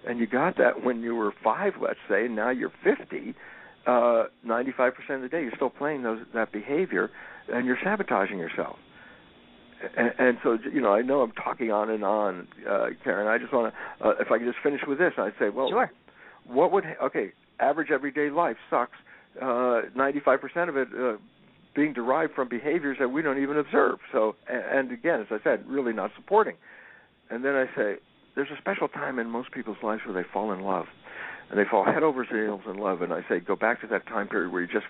and 0.07 0.19
you 0.19 0.27
got 0.27 0.57
that 0.57 0.83
when 0.83 1.01
you 1.01 1.15
were 1.15 1.33
five, 1.43 1.73
let's 1.81 1.99
say, 2.09 2.25
and 2.25 2.35
now 2.35 2.51
you're 2.51 2.71
50. 2.83 3.35
Uh, 3.85 4.25
95% 4.45 4.91
of 5.15 5.21
the 5.21 5.29
day, 5.29 5.41
you're 5.41 5.51
still 5.55 5.69
playing 5.69 6.03
those 6.03 6.19
that 6.33 6.51
behavior, 6.51 7.09
and 7.51 7.65
you're 7.65 7.77
sabotaging 7.83 8.37
yourself. 8.37 8.77
And, 9.95 10.11
and 10.17 10.37
so, 10.43 10.57
you 10.73 10.81
know, 10.81 10.93
I 10.93 11.01
know 11.01 11.21
I'm 11.21 11.31
talking 11.31 11.71
on 11.71 11.89
and 11.89 12.03
on, 12.03 12.47
uh, 12.69 12.87
Karen. 13.03 13.27
I 13.27 13.37
just 13.37 13.53
want 13.53 13.73
to, 13.73 14.07
uh, 14.07 14.11
if 14.19 14.31
I 14.31 14.39
could 14.39 14.47
just 14.47 14.57
finish 14.63 14.81
with 14.87 14.97
this, 14.97 15.13
I'd 15.17 15.33
say, 15.39 15.49
well, 15.49 15.69
sure. 15.69 15.91
what 16.45 16.71
would 16.71 16.83
okay? 17.03 17.31
Average 17.59 17.91
everyday 17.91 18.29
life 18.29 18.57
sucks 18.69 18.97
uh, 19.41 19.81
95% 19.95 20.69
of 20.69 20.77
it 20.77 20.87
uh, 20.97 21.17
being 21.75 21.93
derived 21.93 22.33
from 22.33 22.49
behaviors 22.49 22.97
that 22.99 23.09
we 23.09 23.21
don't 23.21 23.41
even 23.41 23.57
observe. 23.57 23.99
So, 24.11 24.35
and, 24.49 24.89
and 24.89 24.91
again, 24.91 25.21
as 25.21 25.27
I 25.29 25.37
said, 25.43 25.65
really 25.67 25.93
not 25.93 26.11
supporting. 26.15 26.55
And 27.29 27.43
then 27.43 27.55
I 27.55 27.65
say, 27.75 27.95
there's 28.35 28.49
a 28.51 28.57
special 28.57 28.87
time 28.87 29.19
in 29.19 29.29
most 29.29 29.51
people's 29.51 29.77
lives 29.83 30.01
where 30.05 30.13
they 30.13 30.27
fall 30.31 30.51
in 30.51 30.61
love 30.61 30.85
and 31.49 31.59
they 31.59 31.63
fall 31.69 31.85
head 31.85 32.03
over 32.03 32.23
heels 32.23 32.61
in 32.67 32.77
love. 32.77 33.01
And 33.01 33.13
I 33.13 33.21
say, 33.29 33.39
go 33.39 33.55
back 33.55 33.81
to 33.81 33.87
that 33.87 34.05
time 34.07 34.27
period 34.27 34.51
where 34.51 34.61
you 34.61 34.67
just 34.67 34.85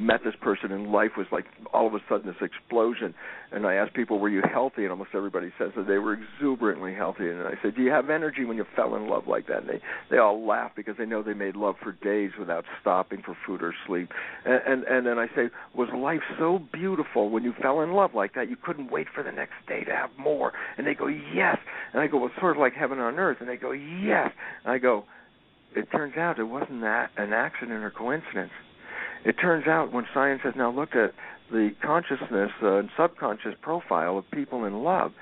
met 0.00 0.20
this 0.24 0.34
person 0.40 0.72
and 0.72 0.90
life 0.90 1.12
was 1.16 1.26
like 1.30 1.44
all 1.72 1.86
of 1.86 1.94
a 1.94 1.98
sudden 2.08 2.26
this 2.26 2.40
explosion. 2.40 3.14
And 3.52 3.66
I 3.66 3.74
ask 3.74 3.92
people, 3.92 4.18
were 4.18 4.28
you 4.28 4.42
healthy? 4.50 4.82
And 4.82 4.90
almost 4.90 5.10
everybody 5.14 5.52
says 5.58 5.70
that 5.76 5.86
they 5.86 5.98
were 5.98 6.14
exuberantly 6.14 6.94
healthy. 6.94 7.28
And 7.28 7.42
I 7.42 7.54
said, 7.62 7.76
do 7.76 7.82
you 7.82 7.90
have 7.90 8.10
energy 8.10 8.44
when 8.44 8.56
you 8.56 8.64
fell 8.74 8.94
in 8.96 9.08
love 9.08 9.26
like 9.28 9.46
that? 9.48 9.58
And 9.58 9.68
they 9.68 9.80
they 10.10 10.18
all 10.18 10.46
laugh 10.46 10.72
because 10.74 10.94
they 10.98 11.06
know 11.06 11.22
they 11.22 11.34
made 11.34 11.56
love 11.56 11.74
for 11.82 11.92
days 11.92 12.30
without 12.38 12.64
stopping 12.80 13.22
for 13.24 13.36
food 13.46 13.62
or 13.62 13.74
sleep. 13.86 14.10
And 14.44 14.60
and, 14.66 14.84
and 14.84 15.06
then 15.06 15.18
I 15.18 15.26
say, 15.34 15.50
was 15.74 15.88
life 15.94 16.22
so 16.38 16.60
beautiful 16.72 17.30
when 17.30 17.44
you 17.44 17.52
fell 17.60 17.80
in 17.80 17.92
love 17.92 18.14
like 18.14 18.34
that? 18.34 18.48
You 18.48 18.56
couldn't 18.56 18.90
wait 18.90 19.08
for 19.14 19.22
the 19.22 19.32
next 19.32 19.54
day 19.68 19.84
to 19.84 19.92
have 19.92 20.10
more. 20.18 20.52
And 20.78 20.86
they 20.86 20.94
go, 20.94 21.06
yes. 21.06 21.58
And 21.92 22.00
I 22.00 22.06
go, 22.06 22.18
well, 22.18 22.30
sort 22.40 22.56
of 22.56 22.60
like 22.60 22.72
heaven 22.74 22.98
on 22.98 23.18
earth. 23.18 23.38
And 23.40 23.48
they 23.48 23.56
go, 23.56 23.72
yes. 23.72 24.30
And 24.64 24.72
I 24.72 24.78
go 24.78 25.04
it 25.74 25.90
turns 25.92 26.16
out 26.16 26.38
it 26.38 26.44
wasn't 26.44 26.80
that 26.80 27.10
an 27.16 27.32
accident 27.32 27.84
or 27.84 27.90
coincidence. 27.90 28.50
It 29.24 29.32
turns 29.34 29.66
out 29.66 29.92
when 29.92 30.06
science 30.14 30.40
has 30.44 30.54
now 30.56 30.70
looked 30.70 30.96
at 30.96 31.12
the 31.50 31.70
consciousness 31.82 32.50
uh, 32.62 32.76
and 32.76 32.88
subconscious 32.96 33.54
profile 33.60 34.16
of 34.16 34.30
people 34.30 34.64
in 34.64 34.82
love, 34.82 35.12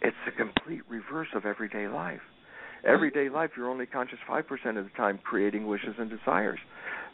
it's 0.00 0.16
the 0.24 0.32
complete 0.32 0.82
reverse 0.88 1.28
of 1.34 1.44
everyday 1.44 1.88
life. 1.88 2.20
Everyday 2.84 3.28
life, 3.28 3.50
you're 3.56 3.68
only 3.68 3.86
conscious 3.86 4.18
5% 4.28 4.42
of 4.78 4.84
the 4.84 4.90
time 4.96 5.18
creating 5.24 5.66
wishes 5.66 5.96
and 5.98 6.08
desires. 6.08 6.60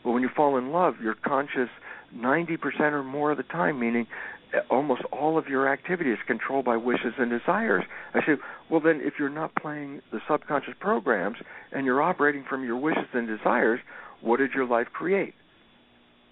But 0.02 0.10
when 0.10 0.22
you 0.22 0.28
fall 0.36 0.58
in 0.58 0.70
love, 0.70 0.96
you're 1.02 1.14
conscious 1.14 1.70
90% 2.14 2.58
or 2.92 3.02
more 3.02 3.30
of 3.30 3.38
the 3.38 3.44
time, 3.44 3.80
meaning 3.80 4.06
uh, 4.54 4.58
almost 4.70 5.02
all 5.10 5.38
of 5.38 5.48
your 5.48 5.72
activity 5.72 6.10
is 6.10 6.18
controlled 6.26 6.66
by 6.66 6.76
wishes 6.76 7.14
and 7.18 7.30
desires. 7.30 7.84
I 8.12 8.20
say, 8.20 8.34
well, 8.70 8.80
then 8.80 9.00
if 9.02 9.14
you're 9.18 9.30
not 9.30 9.54
playing 9.54 10.02
the 10.12 10.20
subconscious 10.28 10.74
programs 10.78 11.38
and 11.72 11.86
you're 11.86 12.02
operating 12.02 12.44
from 12.46 12.64
your 12.64 12.76
wishes 12.76 13.08
and 13.14 13.26
desires, 13.26 13.80
what 14.20 14.36
did 14.36 14.52
your 14.52 14.66
life 14.66 14.88
create? 14.92 15.34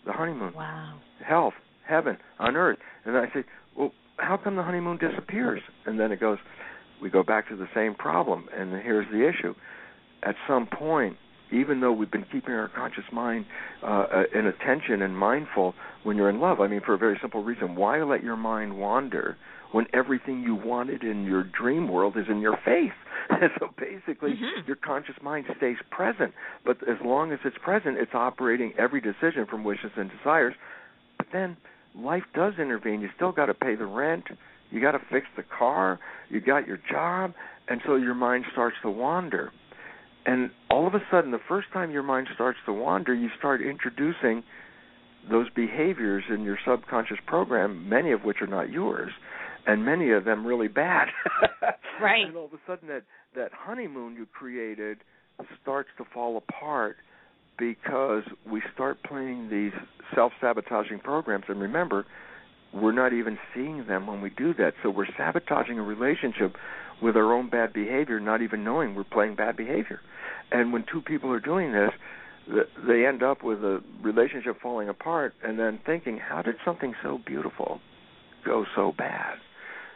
The 0.06 0.12
honeymoon. 0.12 0.54
Wow. 0.54 0.98
Health, 1.24 1.54
heaven, 1.86 2.16
on 2.38 2.56
earth. 2.56 2.78
And 3.04 3.16
I 3.16 3.26
say, 3.32 3.44
well, 3.76 3.92
how 4.16 4.36
come 4.36 4.56
the 4.56 4.62
honeymoon 4.62 4.98
disappears? 4.98 5.62
And 5.86 5.98
then 5.98 6.12
it 6.12 6.20
goes, 6.20 6.38
we 7.00 7.10
go 7.10 7.22
back 7.22 7.48
to 7.48 7.56
the 7.56 7.68
same 7.74 7.94
problem. 7.94 8.48
And 8.56 8.72
here's 8.82 9.06
the 9.10 9.28
issue. 9.28 9.54
At 10.22 10.36
some 10.46 10.66
point, 10.66 11.16
even 11.52 11.80
though 11.80 11.92
we've 11.92 12.10
been 12.10 12.24
keeping 12.32 12.54
our 12.54 12.68
conscious 12.68 13.04
mind 13.12 13.44
uh, 13.82 13.86
uh, 13.86 14.22
in 14.34 14.46
attention 14.46 15.02
and 15.02 15.16
mindful 15.16 15.74
when 16.02 16.16
you're 16.16 16.30
in 16.30 16.40
love. 16.40 16.60
I 16.60 16.66
mean, 16.66 16.80
for 16.84 16.94
a 16.94 16.98
very 16.98 17.18
simple 17.20 17.44
reason. 17.44 17.76
Why 17.76 18.02
let 18.02 18.22
your 18.22 18.36
mind 18.36 18.78
wander 18.78 19.36
when 19.72 19.86
everything 19.92 20.42
you 20.42 20.54
wanted 20.54 21.02
in 21.02 21.24
your 21.24 21.44
dream 21.44 21.88
world 21.88 22.16
is 22.16 22.26
in 22.30 22.40
your 22.40 22.58
face? 22.64 22.92
so 23.58 23.68
basically, 23.78 24.32
mm-hmm. 24.32 24.66
your 24.66 24.76
conscious 24.76 25.16
mind 25.22 25.46
stays 25.56 25.76
present. 25.90 26.32
But 26.64 26.76
as 26.88 26.96
long 27.04 27.32
as 27.32 27.38
it's 27.44 27.56
present, 27.62 27.98
it's 27.98 28.14
operating 28.14 28.72
every 28.78 29.00
decision 29.00 29.46
from 29.48 29.64
wishes 29.64 29.90
and 29.96 30.10
desires. 30.10 30.54
But 31.18 31.28
then 31.32 31.56
life 31.96 32.24
does 32.34 32.54
intervene. 32.58 33.00
You 33.00 33.08
still 33.16 33.32
got 33.32 33.46
to 33.46 33.54
pay 33.54 33.74
the 33.74 33.86
rent. 33.86 34.24
You 34.70 34.80
got 34.80 34.92
to 34.92 35.00
fix 35.10 35.26
the 35.36 35.42
car. 35.42 35.98
You 36.28 36.40
got 36.40 36.66
your 36.66 36.78
job. 36.90 37.34
And 37.68 37.80
so 37.86 37.96
your 37.96 38.14
mind 38.14 38.44
starts 38.52 38.76
to 38.82 38.90
wander 38.90 39.52
and 40.24 40.50
all 40.70 40.86
of 40.86 40.94
a 40.94 41.02
sudden, 41.10 41.30
the 41.30 41.40
first 41.48 41.68
time 41.72 41.90
your 41.90 42.02
mind 42.02 42.28
starts 42.34 42.58
to 42.66 42.72
wander, 42.72 43.14
you 43.14 43.28
start 43.38 43.60
introducing 43.60 44.42
those 45.30 45.48
behaviors 45.50 46.24
in 46.32 46.42
your 46.42 46.58
subconscious 46.66 47.18
program, 47.26 47.88
many 47.88 48.12
of 48.12 48.22
which 48.22 48.38
are 48.40 48.46
not 48.46 48.70
yours, 48.70 49.12
and 49.66 49.84
many 49.84 50.10
of 50.10 50.24
them 50.24 50.46
really 50.46 50.68
bad. 50.68 51.08
right. 52.00 52.26
And 52.26 52.36
all 52.36 52.46
of 52.46 52.52
a 52.52 52.60
sudden, 52.66 52.88
that 52.88 53.02
that 53.34 53.50
honeymoon 53.52 54.14
you 54.14 54.26
created 54.26 54.98
starts 55.62 55.88
to 55.98 56.04
fall 56.12 56.36
apart 56.36 56.96
because 57.58 58.22
we 58.50 58.62
start 58.74 59.02
playing 59.02 59.50
these 59.50 59.72
self-sabotaging 60.14 61.00
programs. 61.00 61.44
And 61.48 61.60
remember, 61.60 62.06
we're 62.72 62.92
not 62.92 63.12
even 63.12 63.38
seeing 63.54 63.86
them 63.86 64.06
when 64.06 64.20
we 64.20 64.30
do 64.30 64.54
that. 64.54 64.72
So 64.82 64.90
we're 64.90 65.06
sabotaging 65.16 65.78
a 65.78 65.82
relationship 65.82 66.56
with 67.02 67.16
our 67.16 67.32
own 67.32 67.50
bad 67.50 67.72
behavior, 67.72 68.20
not 68.20 68.42
even 68.42 68.64
knowing 68.64 68.94
we're 68.94 69.04
playing 69.04 69.36
bad 69.36 69.56
behavior. 69.56 70.00
And 70.50 70.72
when 70.72 70.84
two 70.90 71.00
people 71.02 71.30
are 71.30 71.40
doing 71.40 71.72
this, 71.72 71.90
they 72.86 73.06
end 73.06 73.22
up 73.22 73.42
with 73.42 73.58
a 73.58 73.80
relationship 74.02 74.60
falling 74.60 74.88
apart 74.88 75.34
and 75.42 75.58
then 75.58 75.78
thinking, 75.84 76.18
how 76.18 76.42
did 76.42 76.56
something 76.64 76.94
so 77.02 77.18
beautiful 77.24 77.80
go 78.44 78.64
so 78.74 78.92
bad? 78.96 79.36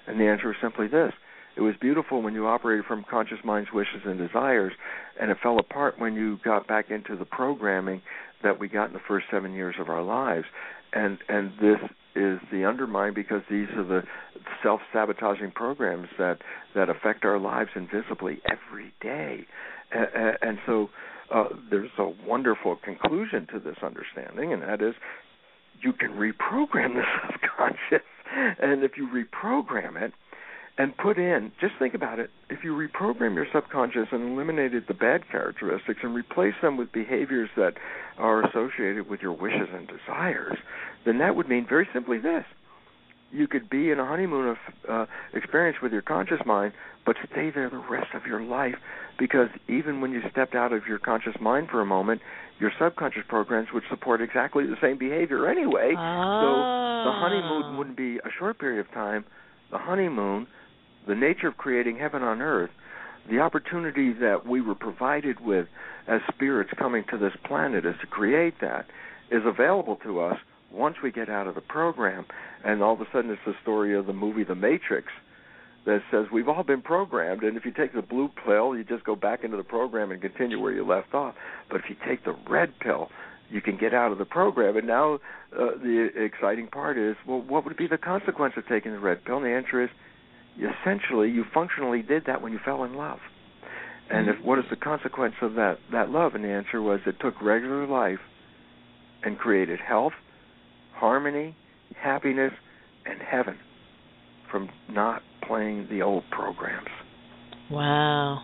And 0.07 0.21
the 0.21 0.25
answer 0.25 0.51
is 0.51 0.57
simply 0.63 0.89
this. 0.89 1.13
It 1.57 1.63
was 1.63 1.75
beautiful 1.81 2.23
when 2.23 2.35
you 2.35 2.47
operated 2.47 2.85
from 2.85 3.05
conscious 3.09 3.39
mind's 3.43 3.73
wishes 3.73 4.03
and 4.05 4.19
desires, 4.19 4.73
and 5.19 5.31
it 5.31 5.39
fell 5.43 5.59
apart 5.59 5.99
when 5.99 6.15
you 6.15 6.39
got 6.45 6.69
back 6.69 6.91
into 6.91 7.17
the 7.17 7.25
programming 7.25 8.03
that 8.43 8.61
we 8.61 8.69
got 8.69 8.89
in 8.89 8.93
the 8.93 9.01
first 9.09 9.27
seven 9.31 9.55
years 9.55 9.77
of 9.81 9.89
our 9.89 10.03
lives. 10.03 10.45
And 10.93 11.19
and 11.29 11.53
this 11.61 11.79
is 12.15 12.41
the 12.53 12.65
undermine 12.65 13.15
because 13.15 13.43
these 13.51 13.69
are 13.77 13.85
the 13.85 14.03
self-sabotaging 14.63 15.53
programs 15.53 16.09
that 16.19 16.39
that 16.75 16.91
affect 16.91 17.25
our 17.25 17.39
lives 17.39 17.71
invisibly 17.75 18.41
every 18.47 18.93
day 19.01 19.47
and, 19.93 20.37
and 20.43 20.59
so 20.67 20.91
uh, 21.35 21.45
there's 21.71 21.91
a 21.99 22.09
wonderful 22.27 22.77
conclusion 22.77 23.47
to 23.53 23.61
this 23.61 23.77
understanding, 23.83 24.53
and 24.53 24.63
that 24.63 24.83
is 24.83 24.95
you 25.81 25.93
can 25.93 26.11
reprogram 26.11 26.95
the 26.95 27.03
subconscious. 27.33 28.07
And 28.35 28.83
if 28.85 28.93
you 28.97 29.09
reprogram 29.09 30.01
it 30.01 30.13
and 30.79 30.97
put 30.97 31.19
in, 31.19 31.53
just 31.61 31.75
think 31.79 31.95
about 31.95 32.19
it, 32.19 32.31
if 32.51 32.63
you 32.63 32.73
reprogram 32.73 33.35
your 33.35 33.47
subconscious 33.53 34.09
and 34.13 34.33
eliminated 34.33 34.85
the 34.89 34.95
bad 34.95 35.29
characteristics 35.31 36.01
and 36.03 36.15
replace 36.15 36.55
them 36.61 36.77
with 36.77 36.93
behaviors 36.93 37.49
that 37.57 37.75
are 38.19 38.47
associated 38.47 39.09
with 39.09 39.21
your 39.21 39.33
wishes 39.33 39.69
and 39.73 39.89
desires, 39.89 40.59
then 41.05 41.19
that 41.19 41.35
would 41.35 41.49
mean 41.49 41.67
very 41.69 41.89
simply 41.93 42.19
this. 42.19 42.45
You 43.33 43.49
could 43.49 43.69
be 43.69 43.91
in 43.91 43.99
a 43.99 44.07
honeymoon 44.07 44.49
of 44.49 44.57
uh, 44.89 45.07
experience 45.35 45.79
with 45.83 45.93
your 45.93 46.03
conscious 46.03 46.41
mind, 46.47 46.73
but 47.05 47.17
stay 47.33 47.51
there 47.51 47.69
the 47.71 47.83
rest 47.91 48.15
of 48.15 48.27
your 48.27 48.43
life 48.43 48.77
because 49.19 49.49
even 49.69 50.01
when 50.01 50.13
you 50.13 50.21
stepped 50.31 50.55
out 50.55 50.73
of 50.73 50.87
your 50.87 50.99
conscious 50.99 51.35
mind 51.41 51.69
for 51.71 51.81
a 51.81 51.87
moment, 51.87 52.21
your 52.59 52.73
subconscious 52.79 53.23
programs 53.29 53.69
would 53.73 53.83
support 53.91 54.21
exactly 54.21 54.65
the 54.65 54.77
same 54.81 54.99
behavior 54.99 55.49
anyway. 55.49 55.93
Oh. 55.97 56.41
So 56.43 56.49
the 57.05 57.13
ah. 57.13 57.21
honeymoon 57.21 57.77
wouldn't 57.77 57.97
be 57.97 58.17
a 58.17 58.31
short 58.39 58.59
period 58.59 58.81
of 58.81 58.93
time. 58.93 59.25
The 59.71 59.79
honeymoon, 59.79 60.47
the 61.07 61.15
nature 61.15 61.49
of 61.49 61.57
creating 61.57 61.99
heaven 61.99 62.23
on 62.23 62.41
earth, 62.41 62.71
the 63.29 63.41
opportunity 63.41 64.13
that 64.15 64.47
we 64.47 64.61
were 64.61 64.75
provided 64.75 65.41
with 65.41 65.67
as 66.07 66.21
spirits 66.33 66.71
coming 66.79 67.05
to 67.11 67.19
this 67.19 67.33
planet 67.45 67.85
is 67.85 67.95
to 68.01 68.07
create 68.07 68.55
that 68.61 68.87
is 69.31 69.43
available 69.45 69.97
to 70.05 70.21
us 70.21 70.39
once 70.73 70.97
we 71.03 71.11
get 71.11 71.29
out 71.29 71.47
of 71.47 71.55
the 71.55 71.61
program, 71.61 72.25
and 72.65 72.83
all 72.83 72.95
of 72.95 73.01
a 73.01 73.07
sudden 73.13 73.31
it's 73.31 73.41
the 73.47 73.55
story 73.63 73.97
of 73.97 74.07
the 74.07 74.13
movie 74.13 74.45
The 74.45 74.55
Matrix 74.55 75.09
that 75.87 76.03
says 76.11 76.27
we've 76.33 76.49
all 76.49 76.65
been 76.65 76.83
programmed, 76.83 77.43
and 77.43 77.57
if 77.57 77.65
you 77.65 77.73
take 77.73 77.95
the 77.95 78.03
blue 78.03 78.29
pill, 78.45 78.77
you 78.77 78.85
just 78.85 79.05
go 79.05 79.17
back 79.17 79.45
into 79.45 79.57
the 79.57 79.63
program 79.63 80.11
and 80.11 80.21
continue 80.21 80.61
where 80.61 80.73
you 80.73 80.85
left 80.85 81.15
off. 81.15 81.35
But 81.71 81.81
if 81.81 81.85
you 81.89 81.97
take 82.07 82.25
the 82.25 82.37
red 82.49 82.79
pill, 82.81 83.09
you 83.49 83.61
can 83.61 83.77
get 83.77 83.95
out 83.95 84.11
of 84.11 84.19
the 84.19 84.25
program. 84.25 84.77
And 84.77 84.87
now 84.87 85.15
uh, 85.15 85.79
the 85.81 86.09
exciting 86.17 86.67
part 86.67 86.99
is, 86.99 87.15
well, 87.27 87.41
what 87.41 87.65
would 87.65 87.77
be 87.77 87.87
the 87.87 87.99
consequence 87.99 88.55
of 88.57 88.67
taking 88.67 88.93
the 88.93 88.99
red 88.99 89.25
pill? 89.25 89.37
And 89.37 89.47
the 89.47 89.51
answer 89.51 89.83
is, 89.83 89.91
essentially, 90.59 91.31
you 91.31 91.45
functionally 91.55 92.03
did 92.03 92.25
that 92.27 92.43
when 92.43 92.53
you 92.53 92.59
fell 92.65 92.83
in 92.83 92.95
love. 92.95 93.19
And 94.11 94.29
if 94.29 94.37
what 94.45 94.59
is 94.59 94.65
the 94.71 94.77
consequence 94.77 95.35
of 95.43 95.55
that 95.55 95.79
that 95.91 96.11
love? 96.11 96.37
And 96.37 96.45
the 96.45 96.49
answer 96.49 96.81
was 96.81 97.01
it 97.07 97.17
took 97.21 97.43
regular 97.43 97.89
life 97.89 98.21
and 99.25 99.37
created 99.37 99.81
health, 99.81 100.13
harmony, 100.95 101.57
happiness, 102.01 102.53
and 103.05 103.21
heaven 103.21 103.59
from 104.49 104.71
not 104.89 105.23
playing 105.47 105.89
the 105.91 106.03
old 106.03 106.25
programs. 106.31 106.89
Wow. 107.71 108.43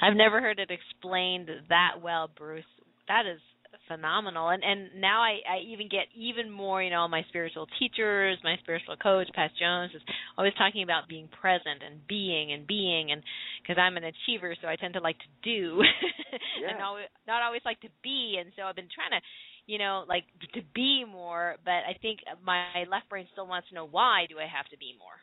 I've 0.00 0.16
never 0.16 0.40
heard 0.40 0.58
it 0.58 0.70
explained 0.70 1.48
that 1.68 2.02
well, 2.02 2.30
Bruce. 2.36 2.64
That 3.08 3.22
is 3.26 3.40
phenomenal. 3.88 4.48
And 4.48 4.62
and 4.62 5.00
now 5.00 5.22
I, 5.22 5.38
I 5.46 5.58
even 5.72 5.88
get 5.88 6.06
even 6.16 6.50
more, 6.50 6.82
you 6.82 6.90
know, 6.90 7.06
my 7.08 7.22
spiritual 7.28 7.66
teachers, 7.78 8.38
my 8.42 8.56
spiritual 8.62 8.96
coach, 8.96 9.28
Pat 9.34 9.50
Jones 9.58 9.92
is 9.94 10.02
always 10.36 10.54
talking 10.54 10.82
about 10.82 11.08
being 11.08 11.28
present 11.40 11.82
and 11.86 12.06
being 12.06 12.52
and 12.52 12.66
being 12.66 13.12
and 13.12 13.22
because 13.62 13.78
I'm 13.80 13.96
an 13.96 14.04
achiever, 14.04 14.56
so 14.60 14.68
I 14.68 14.76
tend 14.76 14.94
to 14.94 15.00
like 15.00 15.18
to 15.18 15.30
do 15.42 15.78
yeah. 16.60 16.70
and 16.70 16.78
not, 16.78 16.98
not 17.26 17.42
always 17.42 17.62
like 17.64 17.80
to 17.80 17.88
be. 18.02 18.38
And 18.40 18.50
so 18.56 18.62
I've 18.62 18.76
been 18.76 18.90
trying 18.92 19.18
to 19.18 19.24
you 19.66 19.78
know, 19.78 20.04
like 20.08 20.24
to 20.54 20.60
be 20.74 21.04
more, 21.06 21.56
but 21.64 21.86
I 21.86 21.94
think 22.00 22.18
my 22.44 22.82
left 22.90 23.08
brain 23.08 23.26
still 23.32 23.46
wants 23.46 23.68
to 23.68 23.74
know 23.74 23.86
why 23.86 24.26
do 24.28 24.38
I 24.38 24.46
have 24.50 24.66
to 24.70 24.78
be 24.78 24.94
more? 24.98 25.14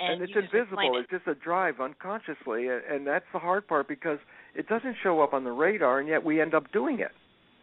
And, 0.00 0.22
and 0.22 0.22
it's 0.22 0.32
invisible. 0.34 0.96
It. 0.96 1.00
It's 1.00 1.10
just 1.10 1.26
a 1.26 1.34
drive 1.34 1.80
unconsciously, 1.80 2.68
and 2.68 3.06
that's 3.06 3.26
the 3.32 3.38
hard 3.38 3.68
part 3.68 3.86
because 3.86 4.18
it 4.54 4.66
doesn't 4.68 4.96
show 5.02 5.20
up 5.20 5.34
on 5.34 5.44
the 5.44 5.52
radar, 5.52 6.00
and 6.00 6.08
yet 6.08 6.24
we 6.24 6.40
end 6.40 6.54
up 6.54 6.72
doing 6.72 7.00
it. 7.00 7.12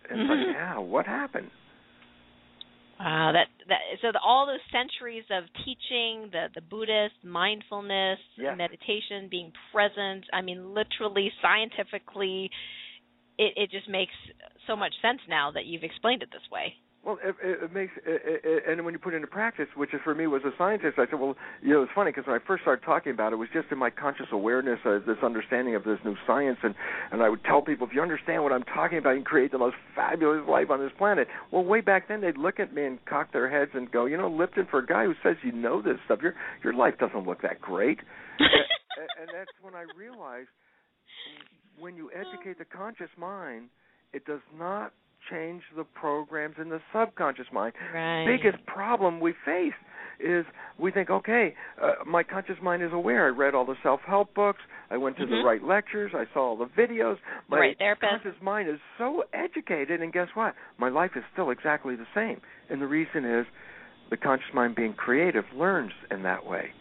And 0.10 0.20
mm-hmm. 0.20 0.32
it's 0.32 0.48
like, 0.48 0.56
yeah, 0.56 0.78
what 0.78 1.06
happened? 1.06 1.50
Wow, 3.00 3.32
that 3.34 3.48
that 3.70 3.80
so 4.02 4.12
the, 4.12 4.20
all 4.20 4.48
those 4.48 4.64
centuries 4.72 5.24
of 5.30 5.44
teaching, 5.64 6.30
the 6.32 6.48
the 6.56 6.62
Buddhist 6.62 7.16
mindfulness, 7.24 8.20
meditation, 8.38 9.28
being 9.30 9.52
present. 9.72 10.26
I 10.34 10.42
mean, 10.42 10.74
literally, 10.74 11.32
scientifically, 11.42 12.50
it 13.38 13.54
it 13.56 13.72
just 13.72 13.88
makes 13.88 14.14
so 14.66 14.76
much 14.76 14.94
sense 15.02 15.20
now 15.30 15.52
that 15.52 15.66
you've 15.66 15.84
explained 15.84 16.24
it 16.24 16.30
this 16.32 16.42
way. 16.52 16.74
Well, 17.08 17.18
it, 17.24 17.36
it 17.42 17.74
makes, 17.74 17.94
it, 18.06 18.42
it, 18.44 18.64
and 18.68 18.84
when 18.84 18.94
you 18.94 19.00
put 19.00 19.14
it 19.14 19.16
into 19.16 19.30
practice, 19.30 19.68
which 19.78 19.94
is 19.94 20.02
for 20.04 20.14
me 20.14 20.28
was 20.28 20.42
a 20.44 20.52
scientist, 20.58 21.00
I 21.00 21.06
said, 21.10 21.18
well, 21.18 21.36
you 21.62 21.74
know, 21.74 21.84
it's 21.84 21.92
funny 21.96 22.12
because 22.12 22.28
when 22.28 22.36
I 22.36 22.46
first 22.46 22.64
started 22.64 22.84
talking 22.84 23.14
about 23.14 23.32
it, 23.32 23.36
it 23.36 23.38
was 23.38 23.48
just 23.54 23.72
in 23.72 23.78
my 23.78 23.90
conscious 23.90 24.26
awareness, 24.34 24.78
uh, 24.84 25.00
this 25.08 25.16
understanding 25.24 25.74
of 25.74 25.86
this 25.86 26.00
new 26.04 26.18
science, 26.28 26.58
and 26.64 26.76
and 27.14 27.24
I 27.24 27.30
would 27.30 27.46
tell 27.46 27.62
people, 27.62 27.88
if 27.88 27.94
you 27.94 28.02
understand 28.02 28.44
what 28.44 28.52
I'm 28.52 28.64
talking 28.64 28.98
about, 28.98 29.12
you 29.12 29.20
can 29.20 29.24
create 29.24 29.54
the 29.54 29.58
most 29.58 29.78
fabulous 29.96 30.46
life 30.50 30.70
on 30.70 30.82
this 30.82 30.92
planet. 30.98 31.30
Well, 31.50 31.64
way 31.64 31.80
back 31.80 32.10
then, 32.10 32.20
they'd 32.20 32.36
look 32.36 32.60
at 32.60 32.74
me 32.74 32.84
and 32.84 33.00
cock 33.06 33.32
their 33.32 33.50
heads 33.50 33.72
and 33.74 33.90
go, 33.90 34.06
you 34.06 34.18
know, 34.18 34.30
Lipton, 34.30 34.68
for 34.70 34.80
a 34.80 34.86
guy 34.86 35.06
who 35.06 35.14
says 35.24 35.38
you 35.46 35.54
know 35.54 35.82
this 35.82 35.96
stuff, 36.04 36.20
your 36.22 36.36
your 36.62 36.74
life 36.74 36.96
doesn't 37.00 37.26
look 37.26 37.42
that 37.42 37.62
great. 37.62 38.00
and, 38.40 39.08
and 39.22 39.30
that's 39.34 39.56
when 39.62 39.76
I 39.76 39.86
realized 39.98 40.50
when 41.80 41.96
you 41.96 42.12
educate 42.12 42.60
the 42.60 42.66
conscious 42.66 43.12
mind, 43.18 43.70
it 44.12 44.26
does 44.26 44.42
not 44.60 44.92
change 45.30 45.62
the 45.76 45.84
programs 45.84 46.56
in 46.60 46.70
the 46.70 46.80
subconscious 46.94 47.48
mind. 47.52 47.74
Right. 47.94 48.26
Biggest 48.26 48.66
problem 48.66 49.20
we 49.20 49.34
face 49.46 49.74
is 50.20 50.46
we 50.80 50.92
think, 50.92 51.10
okay, 51.10 51.54
uh, 51.82 52.04
my 52.06 52.24
conscious 52.24 52.58
mind 52.62 52.82
is 52.82 52.92
aware. 52.92 53.28
I 53.28 53.30
read 53.30 53.54
all 53.54 53.66
the 53.66 53.76
self-help 53.84 54.34
books. 54.34 54.62
I 54.90 54.98
went 54.98 55.18
to 55.18 55.28
Mhm. 55.28 55.30
the 55.30 55.44
right 55.44 55.64
lectures. 55.64 56.12
I 56.16 56.26
saw 56.34 56.50
all 56.50 56.56
the 56.56 56.66
videos. 56.66 57.20
My 57.50 57.60
Right 57.60 57.78
therapist. 57.78 58.10
conscious 58.10 58.42
mind 58.42 58.68
is 58.68 58.80
so 58.98 59.24
educated, 59.34 60.02
and 60.02 60.12
guess 60.12 60.30
what? 60.34 60.56
My 60.78 60.90
life 60.90 61.16
is 61.16 61.24
still 61.34 61.52
exactly 61.52 61.96
the 61.96 62.08
same. 62.16 62.42
And 62.70 62.82
the 62.82 62.88
reason 62.88 63.26
is 63.26 63.46
the 64.10 64.18
conscious 64.18 64.54
mind 64.54 64.76
being 64.76 64.94
creative 64.94 65.46
learns 65.54 65.94
in 66.10 66.24
that 66.24 66.46
way. 66.46 66.72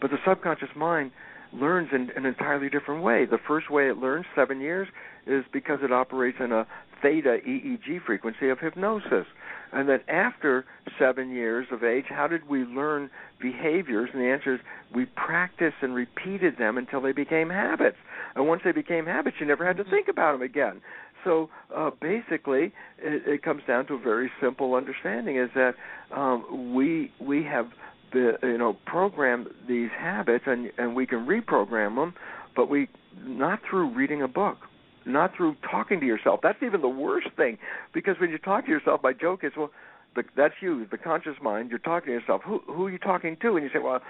But 0.00 0.10
the 0.10 0.18
subconscious 0.24 0.74
mind 0.74 1.10
learns 1.52 1.92
in 1.92 2.10
an 2.16 2.26
entirely 2.26 2.68
different 2.68 3.02
way. 3.02 3.24
The 3.24 3.38
first 3.38 3.70
way 3.70 3.88
it 3.88 3.98
learns, 3.98 4.26
seven 4.34 4.60
years, 4.60 4.88
is 5.26 5.44
because 5.52 5.82
it 5.82 5.92
operates 5.92 6.38
in 6.40 6.52
a 6.52 6.66
theta 7.02 7.38
EEG 7.46 8.04
frequency 8.04 8.48
of 8.48 8.58
hypnosis. 8.58 9.26
And 9.72 9.88
then 9.88 10.00
after 10.08 10.64
seven 10.98 11.30
years 11.30 11.66
of 11.72 11.82
age, 11.82 12.04
how 12.08 12.28
did 12.28 12.48
we 12.48 12.64
learn 12.64 13.10
behaviors? 13.40 14.10
And 14.12 14.22
the 14.22 14.28
answer 14.28 14.54
is 14.54 14.60
we 14.94 15.06
practiced 15.06 15.76
and 15.82 15.94
repeated 15.94 16.56
them 16.58 16.78
until 16.78 17.00
they 17.00 17.12
became 17.12 17.50
habits. 17.50 17.96
And 18.34 18.46
once 18.46 18.62
they 18.64 18.72
became 18.72 19.06
habits, 19.06 19.36
you 19.40 19.46
never 19.46 19.66
had 19.66 19.76
to 19.78 19.84
think 19.84 20.08
about 20.08 20.32
them 20.32 20.42
again. 20.42 20.80
So 21.24 21.50
uh, 21.74 21.90
basically, 22.00 22.72
it, 22.98 23.26
it 23.26 23.42
comes 23.42 23.62
down 23.66 23.86
to 23.86 23.94
a 23.94 23.98
very 23.98 24.30
simple 24.40 24.74
understanding: 24.74 25.36
is 25.36 25.50
that 25.56 25.74
um, 26.14 26.72
we 26.74 27.10
we 27.20 27.42
have 27.42 27.66
the 28.12 28.34
you 28.44 28.58
know 28.58 28.76
programmed 28.86 29.48
these 29.66 29.90
habits, 29.98 30.44
and 30.46 30.70
and 30.78 30.94
we 30.94 31.04
can 31.04 31.26
reprogram 31.26 31.96
them, 31.96 32.14
but 32.54 32.70
we 32.70 32.88
not 33.24 33.58
through 33.68 33.92
reading 33.92 34.22
a 34.22 34.28
book 34.28 34.58
not 35.06 35.32
through 35.36 35.56
talking 35.70 36.00
to 36.00 36.06
yourself. 36.06 36.40
That's 36.42 36.58
even 36.62 36.80
the 36.82 36.88
worst 36.88 37.28
thing, 37.36 37.58
because 37.94 38.16
when 38.20 38.30
you 38.30 38.38
talk 38.38 38.64
to 38.66 38.70
yourself, 38.70 39.00
my 39.02 39.12
joke 39.12 39.40
is, 39.44 39.52
well, 39.56 39.70
the, 40.14 40.24
that's 40.36 40.54
you, 40.60 40.86
the 40.90 40.98
conscious 40.98 41.34
mind. 41.42 41.70
You're 41.70 41.78
talking 41.78 42.06
to 42.08 42.12
yourself. 42.12 42.42
Who 42.44 42.60
who 42.66 42.86
are 42.86 42.90
you 42.90 42.98
talking 42.98 43.36
to? 43.42 43.56
And 43.56 43.62
you 43.64 43.70
say, 43.72 43.78
well, 43.82 44.00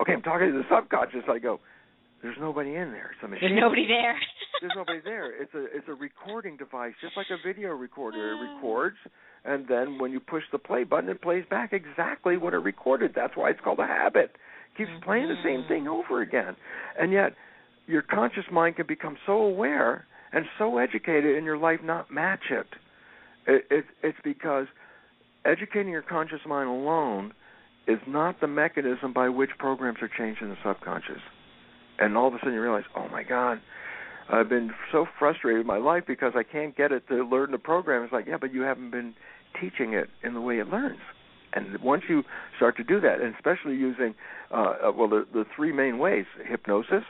okay, 0.00 0.12
I'm 0.12 0.22
talking 0.22 0.48
to 0.48 0.52
the 0.52 0.64
subconscious. 0.74 1.22
I 1.30 1.38
go, 1.38 1.60
there's 2.22 2.36
nobody 2.40 2.70
in 2.70 2.92
there. 2.92 3.12
It's 3.14 3.22
a 3.24 3.28
machine. 3.28 3.50
There's 3.50 3.60
nobody 3.60 3.86
there. 3.86 4.16
there's 4.60 4.72
nobody 4.74 5.00
there. 5.04 5.40
It's 5.42 5.54
a 5.54 5.64
it's 5.76 5.88
a 5.88 5.94
recording 5.94 6.56
device, 6.56 6.94
just 7.00 7.16
like 7.16 7.26
a 7.30 7.36
video 7.46 7.70
recorder. 7.70 8.32
It 8.32 8.38
Ah. 8.40 8.54
records, 8.56 8.96
and 9.44 9.66
then 9.68 9.98
when 9.98 10.12
you 10.12 10.20
push 10.20 10.44
the 10.50 10.58
play 10.58 10.84
button, 10.84 11.08
it 11.10 11.20
plays 11.22 11.44
back 11.50 11.72
exactly 11.72 12.36
what 12.36 12.54
it 12.54 12.58
recorded. 12.58 13.12
That's 13.14 13.36
why 13.36 13.50
it's 13.50 13.60
called 13.62 13.78
a 13.78 13.86
habit. 13.86 14.36
It 14.74 14.76
keeps 14.78 14.90
playing 15.04 15.28
the 15.28 15.40
same 15.44 15.64
thing 15.68 15.88
over 15.88 16.22
again, 16.22 16.56
and 16.98 17.12
yet 17.12 17.34
your 17.86 18.02
conscious 18.02 18.44
mind 18.50 18.76
can 18.76 18.86
become 18.86 19.16
so 19.26 19.32
aware 19.32 20.06
and 20.32 20.44
so 20.58 20.78
educated 20.78 21.36
in 21.36 21.44
your 21.44 21.58
life 21.58 21.80
not 21.82 22.10
match 22.10 22.50
it. 22.50 22.66
it, 23.46 23.64
it 23.70 23.84
it's 24.02 24.18
because 24.22 24.66
educating 25.44 25.90
your 25.90 26.02
conscious 26.02 26.40
mind 26.46 26.68
alone 26.68 27.32
is 27.86 27.98
not 28.06 28.40
the 28.40 28.46
mechanism 28.46 29.12
by 29.12 29.28
which 29.28 29.50
programs 29.58 29.98
are 30.02 30.10
changed 30.16 30.42
in 30.42 30.50
the 30.50 30.56
subconscious. 30.64 31.20
And 31.98 32.16
all 32.16 32.28
of 32.28 32.34
a 32.34 32.38
sudden 32.38 32.54
you 32.54 32.62
realize, 32.62 32.84
oh 32.96 33.08
my 33.08 33.22
God, 33.22 33.60
I've 34.32 34.48
been 34.48 34.70
so 34.92 35.06
frustrated 35.18 35.58
with 35.58 35.66
my 35.66 35.78
life 35.78 36.04
because 36.06 36.32
I 36.36 36.42
can't 36.44 36.76
get 36.76 36.92
it 36.92 37.08
to 37.08 37.24
learn 37.24 37.50
the 37.50 37.58
program. 37.58 38.04
It's 38.04 38.12
like, 38.12 38.26
yeah, 38.26 38.36
but 38.40 38.52
you 38.52 38.62
haven't 38.62 38.90
been 38.90 39.14
teaching 39.60 39.94
it 39.94 40.08
in 40.22 40.34
the 40.34 40.40
way 40.40 40.58
it 40.58 40.68
learns. 40.68 41.00
And 41.52 41.80
once 41.82 42.04
you 42.08 42.22
start 42.56 42.76
to 42.76 42.84
do 42.84 43.00
that, 43.00 43.20
and 43.20 43.34
especially 43.34 43.74
using, 43.74 44.14
uh, 44.52 44.74
uh, 44.86 44.92
well, 44.96 45.08
the, 45.08 45.26
the 45.32 45.44
three 45.56 45.72
main 45.72 45.98
ways 45.98 46.26
hypnosis, 46.46 47.02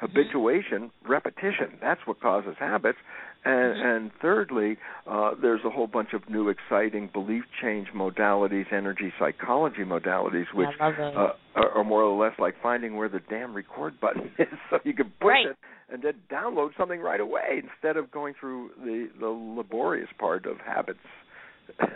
habituation, 0.00 0.90
repetition. 1.08 1.78
That's 1.80 2.00
what 2.06 2.20
causes 2.20 2.54
habits. 2.58 2.98
And, 3.44 3.80
and 3.80 4.10
thirdly, 4.20 4.76
uh, 5.06 5.30
there's 5.40 5.60
a 5.64 5.70
whole 5.70 5.86
bunch 5.86 6.08
of 6.12 6.28
new 6.28 6.48
exciting 6.48 7.08
belief 7.12 7.44
change 7.62 7.88
modalities, 7.94 8.72
energy 8.72 9.12
psychology 9.18 9.84
modalities, 9.84 10.46
which 10.52 10.68
I 10.80 10.86
love 10.86 10.94
those. 10.98 11.14
uh, 11.16 11.60
are, 11.60 11.70
are 11.78 11.84
more 11.84 12.02
or 12.02 12.20
less 12.22 12.36
like 12.38 12.54
finding 12.62 12.96
where 12.96 13.08
the 13.08 13.20
damn 13.30 13.54
record 13.54 14.00
button 14.00 14.30
is, 14.38 14.46
so 14.70 14.78
you 14.84 14.92
can 14.92 15.06
push 15.20 15.26
Right. 15.28 15.46
it 15.46 15.56
and 15.90 16.02
then 16.02 16.14
download 16.30 16.70
something 16.76 17.00
right 17.00 17.20
away 17.20 17.62
instead 17.62 17.96
of 17.96 18.10
going 18.10 18.34
through 18.38 18.70
the 18.84 19.08
the 19.20 19.28
laborious 19.28 20.08
part 20.18 20.44
of 20.44 20.56
habits. 20.58 20.98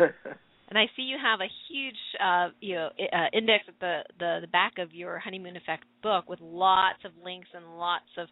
And 0.72 0.78
I 0.78 0.86
see 0.96 1.02
you 1.02 1.18
have 1.22 1.40
a 1.40 1.50
huge, 1.68 2.00
uh, 2.18 2.48
you 2.62 2.76
know, 2.76 2.88
uh, 3.12 3.26
index 3.34 3.64
at 3.68 3.78
the, 3.78 4.00
the 4.18 4.38
the 4.40 4.46
back 4.46 4.78
of 4.78 4.94
your 4.94 5.18
honeymoon 5.18 5.54
effect 5.54 5.84
book 6.02 6.30
with 6.30 6.40
lots 6.40 6.96
of 7.04 7.12
links 7.22 7.48
and 7.52 7.76
lots 7.76 8.08
of 8.16 8.26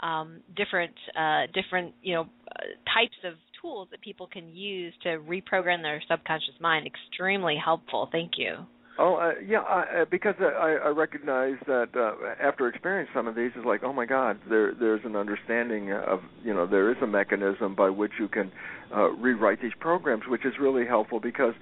um, 0.00 0.40
different 0.56 0.94
uh, 1.16 1.42
different 1.54 1.94
you 2.02 2.14
know 2.14 2.22
uh, 2.22 2.64
types 2.92 3.14
of 3.22 3.34
tools 3.62 3.86
that 3.92 4.00
people 4.00 4.26
can 4.26 4.48
use 4.48 4.92
to 5.04 5.20
reprogram 5.20 5.82
their 5.82 6.02
subconscious 6.10 6.58
mind. 6.60 6.84
Extremely 6.84 7.54
helpful. 7.64 8.08
Thank 8.10 8.32
you. 8.38 8.66
Oh 8.98 9.14
uh, 9.14 9.32
yeah, 9.44 9.58
I, 9.60 10.02
uh, 10.02 10.04
because 10.08 10.34
I, 10.40 10.76
I 10.84 10.88
recognize 10.88 11.54
that 11.68 11.90
uh, 11.96 12.14
after 12.44 12.68
experiencing 12.68 13.12
some 13.14 13.28
of 13.28 13.36
these, 13.36 13.50
it's 13.56 13.66
like, 13.66 13.84
oh 13.84 13.92
my 13.92 14.06
God, 14.06 14.38
there 14.48 14.74
there's 14.74 15.04
an 15.04 15.14
understanding 15.14 15.92
of 15.92 16.20
you 16.42 16.54
know 16.54 16.66
there 16.66 16.90
is 16.90 16.96
a 17.02 17.06
mechanism 17.06 17.76
by 17.76 17.90
which 17.90 18.12
you 18.18 18.26
can 18.26 18.50
uh, 18.94 19.10
rewrite 19.10 19.60
these 19.60 19.72
programs, 19.78 20.22
which 20.28 20.44
is 20.44 20.54
really 20.60 20.86
helpful 20.86 21.18
because 21.18 21.54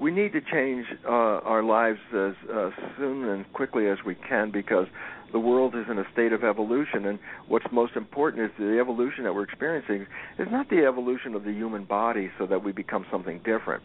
we 0.00 0.10
need 0.10 0.32
to 0.32 0.40
change 0.40 0.86
uh, 1.04 1.08
our 1.08 1.62
lives 1.62 1.98
as 2.12 2.34
uh, 2.52 2.70
soon 2.96 3.28
and 3.28 3.52
quickly 3.52 3.88
as 3.88 3.98
we 4.06 4.14
can 4.14 4.50
because 4.50 4.86
the 5.32 5.38
world 5.38 5.74
is 5.74 5.84
in 5.90 5.98
a 5.98 6.04
state 6.12 6.32
of 6.32 6.42
evolution, 6.42 7.04
and 7.04 7.18
what's 7.48 7.66
most 7.70 7.96
important 7.96 8.44
is 8.44 8.50
the 8.58 8.78
evolution 8.80 9.24
that 9.24 9.34
we're 9.34 9.42
experiencing 9.42 10.06
is 10.38 10.48
not 10.50 10.70
the 10.70 10.86
evolution 10.86 11.34
of 11.34 11.44
the 11.44 11.52
human 11.52 11.84
body 11.84 12.30
so 12.38 12.46
that 12.46 12.64
we 12.64 12.72
become 12.72 13.04
something 13.10 13.38
different 13.44 13.82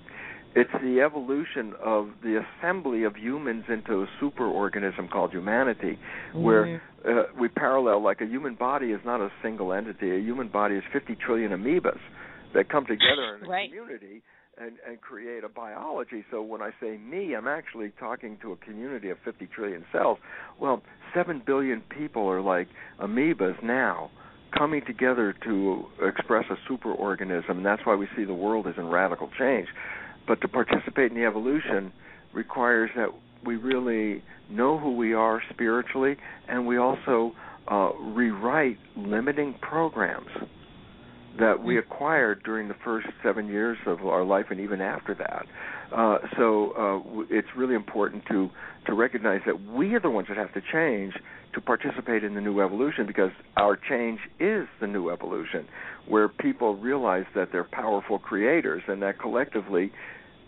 it's 0.56 0.71
the 0.84 1.02
evolution 1.02 1.73
of 1.84 2.10
the 2.21 2.43
assembly 2.43 3.04
of 3.04 3.15
humans 3.15 3.65
into 3.69 4.04
a 4.04 4.08
superorganism 4.21 5.10
called 5.10 5.32
humanity, 5.32 5.97
where 6.34 6.82
uh, 7.08 7.23
we 7.39 7.47
parallel 7.47 8.04
like 8.04 8.21
a 8.21 8.26
human 8.26 8.56
body 8.56 8.88
is 8.88 9.02
not 9.04 9.19
a 9.19 9.32
single 9.41 9.73
entity. 9.73 10.15
A 10.15 10.19
human 10.19 10.49
body 10.49 10.76
is 10.76 10.84
50 10.93 11.15
trillion 11.15 11.52
amoebas 11.52 11.97
that 12.54 12.69
come 12.69 12.86
together 12.86 13.38
in 13.38 13.45
a 13.45 13.49
Right. 13.49 13.69
community 13.69 14.21
and, 14.57 14.73
and 14.87 15.01
create 15.01 15.43
a 15.43 15.49
biology. 15.49 16.23
So 16.31 16.41
when 16.41 16.61
I 16.61 16.71
say 16.79 16.97
me, 16.97 17.35
I'm 17.35 17.47
actually 17.47 17.91
talking 17.99 18.37
to 18.41 18.51
a 18.51 18.57
community 18.57 19.09
of 19.09 19.17
50 19.25 19.47
trillion 19.47 19.85
cells. 19.91 20.19
Well, 20.59 20.81
7 21.13 21.41
billion 21.45 21.81
people 21.81 22.27
are 22.29 22.41
like 22.41 22.67
amoebas 22.99 23.61
now 23.63 24.11
coming 24.57 24.81
together 24.85 25.33
to 25.43 25.85
express 26.01 26.45
a 26.49 26.71
superorganism, 26.71 27.49
and 27.49 27.65
that's 27.65 27.81
why 27.85 27.95
we 27.95 28.07
see 28.15 28.23
the 28.23 28.33
world 28.33 28.67
is 28.67 28.75
in 28.77 28.87
radical 28.87 29.29
change. 29.37 29.67
But 30.27 30.41
to 30.41 30.47
participate 30.47 31.11
in 31.11 31.17
the 31.17 31.25
evolution 31.25 31.91
requires 32.33 32.91
that 32.95 33.09
we 33.45 33.55
really 33.55 34.23
know 34.49 34.77
who 34.77 34.95
we 34.95 35.13
are 35.13 35.41
spiritually, 35.51 36.17
and 36.47 36.67
we 36.67 36.77
also 36.77 37.33
uh, 37.67 37.91
rewrite 37.99 38.77
limiting 38.95 39.55
programs 39.61 40.29
that 41.39 41.63
we 41.63 41.77
acquired 41.77 42.43
during 42.43 42.67
the 42.67 42.75
first 42.83 43.07
seven 43.23 43.47
years 43.47 43.77
of 43.85 44.05
our 44.05 44.23
life, 44.23 44.45
and 44.49 44.59
even 44.59 44.81
after 44.81 45.15
that. 45.15 45.45
Uh, 45.95 46.19
so 46.37 46.71
uh, 46.71 47.07
w- 47.07 47.27
it's 47.29 47.47
really 47.55 47.75
important 47.75 48.23
to 48.27 48.49
to 48.85 48.93
recognize 48.93 49.41
that 49.45 49.61
we 49.65 49.93
are 49.93 49.99
the 49.99 50.09
ones 50.09 50.27
that 50.27 50.37
have 50.37 50.53
to 50.53 50.61
change 50.71 51.13
to 51.53 51.61
participate 51.61 52.23
in 52.23 52.33
the 52.33 52.41
new 52.41 52.59
evolution 52.59 53.05
because 53.07 53.31
our 53.55 53.77
change 53.77 54.19
is 54.39 54.67
the 54.81 54.87
new 54.87 55.09
evolution, 55.09 55.65
where 56.07 56.27
people 56.27 56.75
realize 56.75 57.25
that 57.33 57.49
they're 57.51 57.63
powerful 57.63 58.19
creators 58.19 58.81
and 58.87 59.01
that 59.01 59.19
collectively 59.19 59.91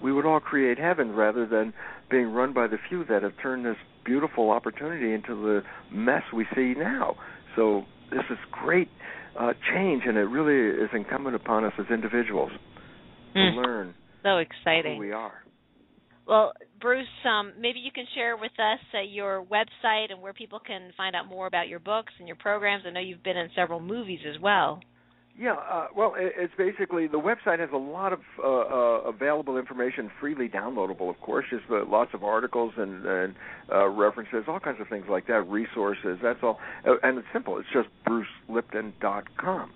we 0.01 0.11
would 0.11 0.25
all 0.25 0.39
create 0.39 0.77
heaven 0.77 1.13
rather 1.13 1.45
than 1.45 1.73
being 2.09 2.27
run 2.33 2.53
by 2.53 2.67
the 2.67 2.77
few 2.89 3.05
that 3.05 3.23
have 3.23 3.33
turned 3.41 3.65
this 3.65 3.77
beautiful 4.03 4.49
opportunity 4.49 5.13
into 5.13 5.35
the 5.35 5.63
mess 5.91 6.23
we 6.33 6.45
see 6.55 6.73
now. 6.77 7.15
So 7.55 7.85
this 8.11 8.23
is 8.29 8.37
great 8.51 8.89
uh, 9.39 9.53
change, 9.73 10.03
and 10.05 10.17
it 10.17 10.21
really 10.21 10.83
is 10.83 10.89
incumbent 10.93 11.35
upon 11.35 11.65
us 11.65 11.73
as 11.79 11.85
individuals 11.91 12.51
to 13.33 13.39
Mm. 13.39 13.55
learn 13.55 13.95
So 14.23 14.37
who 14.37 14.41
exciting. 14.41 14.97
we 14.97 15.11
are. 15.11 15.43
Well, 16.25 16.53
Bruce, 16.79 17.07
um, 17.23 17.53
maybe 17.59 17.79
you 17.79 17.91
can 17.91 18.05
share 18.15 18.35
with 18.35 18.57
us 18.59 18.79
uh, 18.93 19.01
your 19.01 19.43
website 19.43 20.11
and 20.11 20.21
where 20.21 20.33
people 20.33 20.59
can 20.59 20.91
find 20.97 21.15
out 21.15 21.27
more 21.27 21.45
about 21.45 21.67
your 21.67 21.79
books 21.79 22.11
and 22.17 22.27
your 22.27 22.37
programs. 22.37 22.83
I 22.85 22.89
know 22.89 22.99
you've 22.99 23.23
been 23.23 23.37
in 23.37 23.49
several 23.55 23.79
movies 23.79 24.21
as 24.27 24.39
well. 24.39 24.81
Yeah, 25.37 25.55
uh, 25.55 25.87
well, 25.93 26.13
it's 26.17 26.53
basically 26.57 27.07
the 27.07 27.19
website 27.19 27.59
has 27.59 27.69
a 27.73 27.77
lot 27.77 28.13
of 28.13 28.19
uh, 28.41 28.47
uh, 28.47 29.01
available 29.09 29.57
information, 29.57 30.09
freely 30.21 30.47
downloadable, 30.47 31.09
of 31.09 31.19
course. 31.19 31.45
Just 31.49 31.63
uh, 31.69 31.83
lots 31.85 32.13
of 32.13 32.23
articles 32.23 32.73
and, 32.77 33.05
and 33.05 33.35
uh, 33.69 33.89
references, 33.89 34.45
all 34.47 34.61
kinds 34.61 34.79
of 34.79 34.87
things 34.87 35.05
like 35.09 35.27
that, 35.27 35.41
resources. 35.49 36.19
That's 36.23 36.39
all, 36.41 36.59
uh, 36.87 36.93
and 37.03 37.17
it's 37.17 37.27
simple. 37.33 37.57
It's 37.57 37.67
just 37.73 37.89
brucelipton.com. 38.07 39.71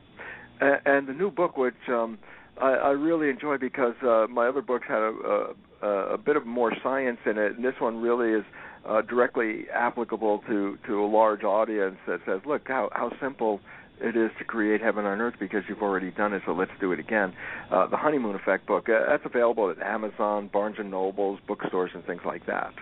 Uh, 0.62 0.66
and 0.86 1.08
the 1.10 1.14
new 1.14 1.30
book, 1.30 1.58
which 1.58 1.74
um, 1.90 2.20
I, 2.58 2.72
I 2.72 2.90
really 2.92 3.30
enjoy 3.30 3.58
because 3.58 3.96
uh, 4.02 4.28
my 4.30 4.48
other 4.48 4.62
books 4.62 4.86
had 4.88 5.02
a, 5.02 5.54
a, 5.82 5.88
a 6.14 6.18
bit 6.18 6.38
of 6.38 6.46
more 6.46 6.72
science 6.82 7.20
in 7.26 7.38
it, 7.38 7.58
and 7.58 7.66
this 7.66 7.76
one 7.80 7.98
really 7.98 8.32
is 8.32 8.46
uh, 8.88 9.02
directly 9.02 9.66
applicable 9.74 10.42
to 10.48 10.78
to 10.88 11.04
a 11.04 11.08
large 11.08 11.44
audience 11.44 11.98
that 12.08 12.22
says, 12.26 12.40
look 12.46 12.62
how 12.66 12.90
how 12.94 13.12
simple 13.22 13.60
it 14.02 14.16
is 14.16 14.32
to 14.40 14.46
create 14.46 14.82
heaven 14.82 15.06
on 15.06 15.22
earth 15.22 15.36
because 15.40 15.64
you've 15.68 15.82
already 15.82 16.12
done 16.12 16.34
it, 16.34 16.42
so 16.46 16.54
let's 16.54 16.72
do 16.80 16.92
it 16.92 17.00
again. 17.00 17.34
Uh, 17.72 17.88
the 17.88 17.98
Honeymoon 17.98 18.36
Effect 18.36 18.66
book, 18.68 18.88
uh, 18.90 19.10
that's 19.10 19.24
available 19.26 19.70
at 19.70 19.80
Amazon, 19.80 20.50
Barnes 20.52 20.78
and 20.80 20.90
Nobles, 20.92 21.40
bookstores, 21.48 21.92
and 21.94 22.06
things 22.06 22.22
like 22.26 22.46
that. 22.46 22.74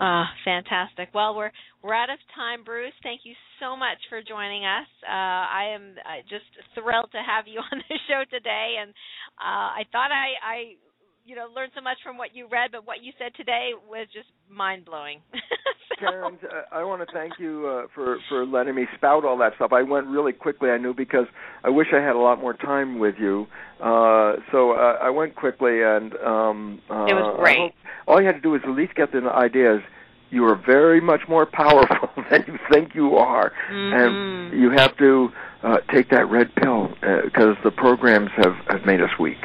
Ah, 0.00 0.24
fantastic. 0.44 1.10
Well, 1.12 1.36
we're 1.36 1.52
we're 1.82 1.94
out 1.94 2.08
of 2.08 2.18
time, 2.34 2.64
Bruce. 2.64 2.94
Thank 3.02 3.22
you 3.24 3.34
so 3.60 3.76
much 3.76 3.98
for 4.08 4.22
joining 4.22 4.64
us. 4.64 4.88
Uh, 5.04 5.44
I 5.52 5.74
am 5.74 5.94
uh, 6.00 6.22
just 6.30 6.48
thrilled 6.74 7.12
to 7.12 7.20
have 7.20 7.46
you 7.46 7.60
on 7.72 7.82
the 7.88 7.98
show 8.08 8.24
today, 8.30 8.76
and 8.80 8.90
uh, 9.36 9.76
I 9.76 9.84
thought 9.92 10.08
I, 10.10 10.32
I, 10.40 10.56
you 11.26 11.36
know, 11.36 11.46
learned 11.54 11.72
so 11.74 11.82
much 11.82 11.98
from 12.02 12.16
what 12.16 12.34
you 12.34 12.48
read, 12.48 12.72
but 12.72 12.86
what 12.86 13.02
you 13.02 13.12
said 13.18 13.32
today 13.36 13.72
was 13.86 14.08
just 14.12 14.28
mind 14.48 14.86
blowing. 14.86 15.20
Karen, 16.02 16.38
uh, 16.42 16.62
I 16.74 16.82
want 16.82 17.06
to 17.06 17.12
thank 17.12 17.34
you 17.38 17.66
uh, 17.66 17.86
for 17.94 18.18
for 18.28 18.44
letting 18.44 18.74
me 18.74 18.86
spout 18.96 19.24
all 19.24 19.38
that 19.38 19.54
stuff. 19.56 19.72
I 19.72 19.82
went 19.82 20.06
really 20.08 20.32
quickly. 20.32 20.70
I 20.70 20.78
knew 20.78 20.92
because 20.92 21.26
I 21.62 21.70
wish 21.70 21.88
I 21.92 22.00
had 22.00 22.16
a 22.16 22.18
lot 22.18 22.40
more 22.40 22.54
time 22.54 22.98
with 22.98 23.14
you. 23.18 23.46
Uh, 23.80 24.34
so 24.50 24.72
uh, 24.72 24.98
I 25.00 25.10
went 25.10 25.36
quickly, 25.36 25.82
and 25.82 26.14
um, 26.16 26.80
uh, 26.90 27.04
it 27.04 27.14
was 27.14 27.38
great. 27.40 27.72
all 28.08 28.20
you 28.20 28.26
had 28.26 28.36
to 28.36 28.40
do 28.40 28.50
was 28.50 28.62
at 28.64 28.70
least 28.70 28.94
get 28.94 29.12
the 29.12 29.20
ideas. 29.32 29.80
You 30.30 30.44
are 30.46 30.56
very 30.56 31.00
much 31.00 31.20
more 31.28 31.46
powerful 31.52 32.08
than 32.30 32.44
you 32.48 32.58
think 32.70 32.94
you 32.94 33.16
are, 33.16 33.52
mm-hmm. 33.70 34.52
and 34.52 34.60
you 34.60 34.70
have 34.70 34.96
to 34.96 35.28
uh, 35.62 35.76
take 35.92 36.10
that 36.10 36.28
red 36.28 36.52
pill 36.56 36.88
because 37.24 37.56
uh, 37.58 37.64
the 37.64 37.70
programs 37.70 38.30
have 38.36 38.56
have 38.68 38.84
made 38.84 39.00
us 39.00 39.10
weak. 39.20 39.38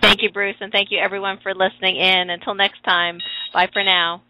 Thank 0.00 0.22
you, 0.22 0.30
Bruce, 0.30 0.56
and 0.60 0.70
thank 0.70 0.90
you 0.90 0.98
everyone 0.98 1.38
for 1.42 1.54
listening 1.54 1.96
in. 1.96 2.30
Until 2.30 2.54
next 2.54 2.84
time, 2.84 3.18
bye 3.52 3.68
for 3.72 3.82
now. 3.82 4.22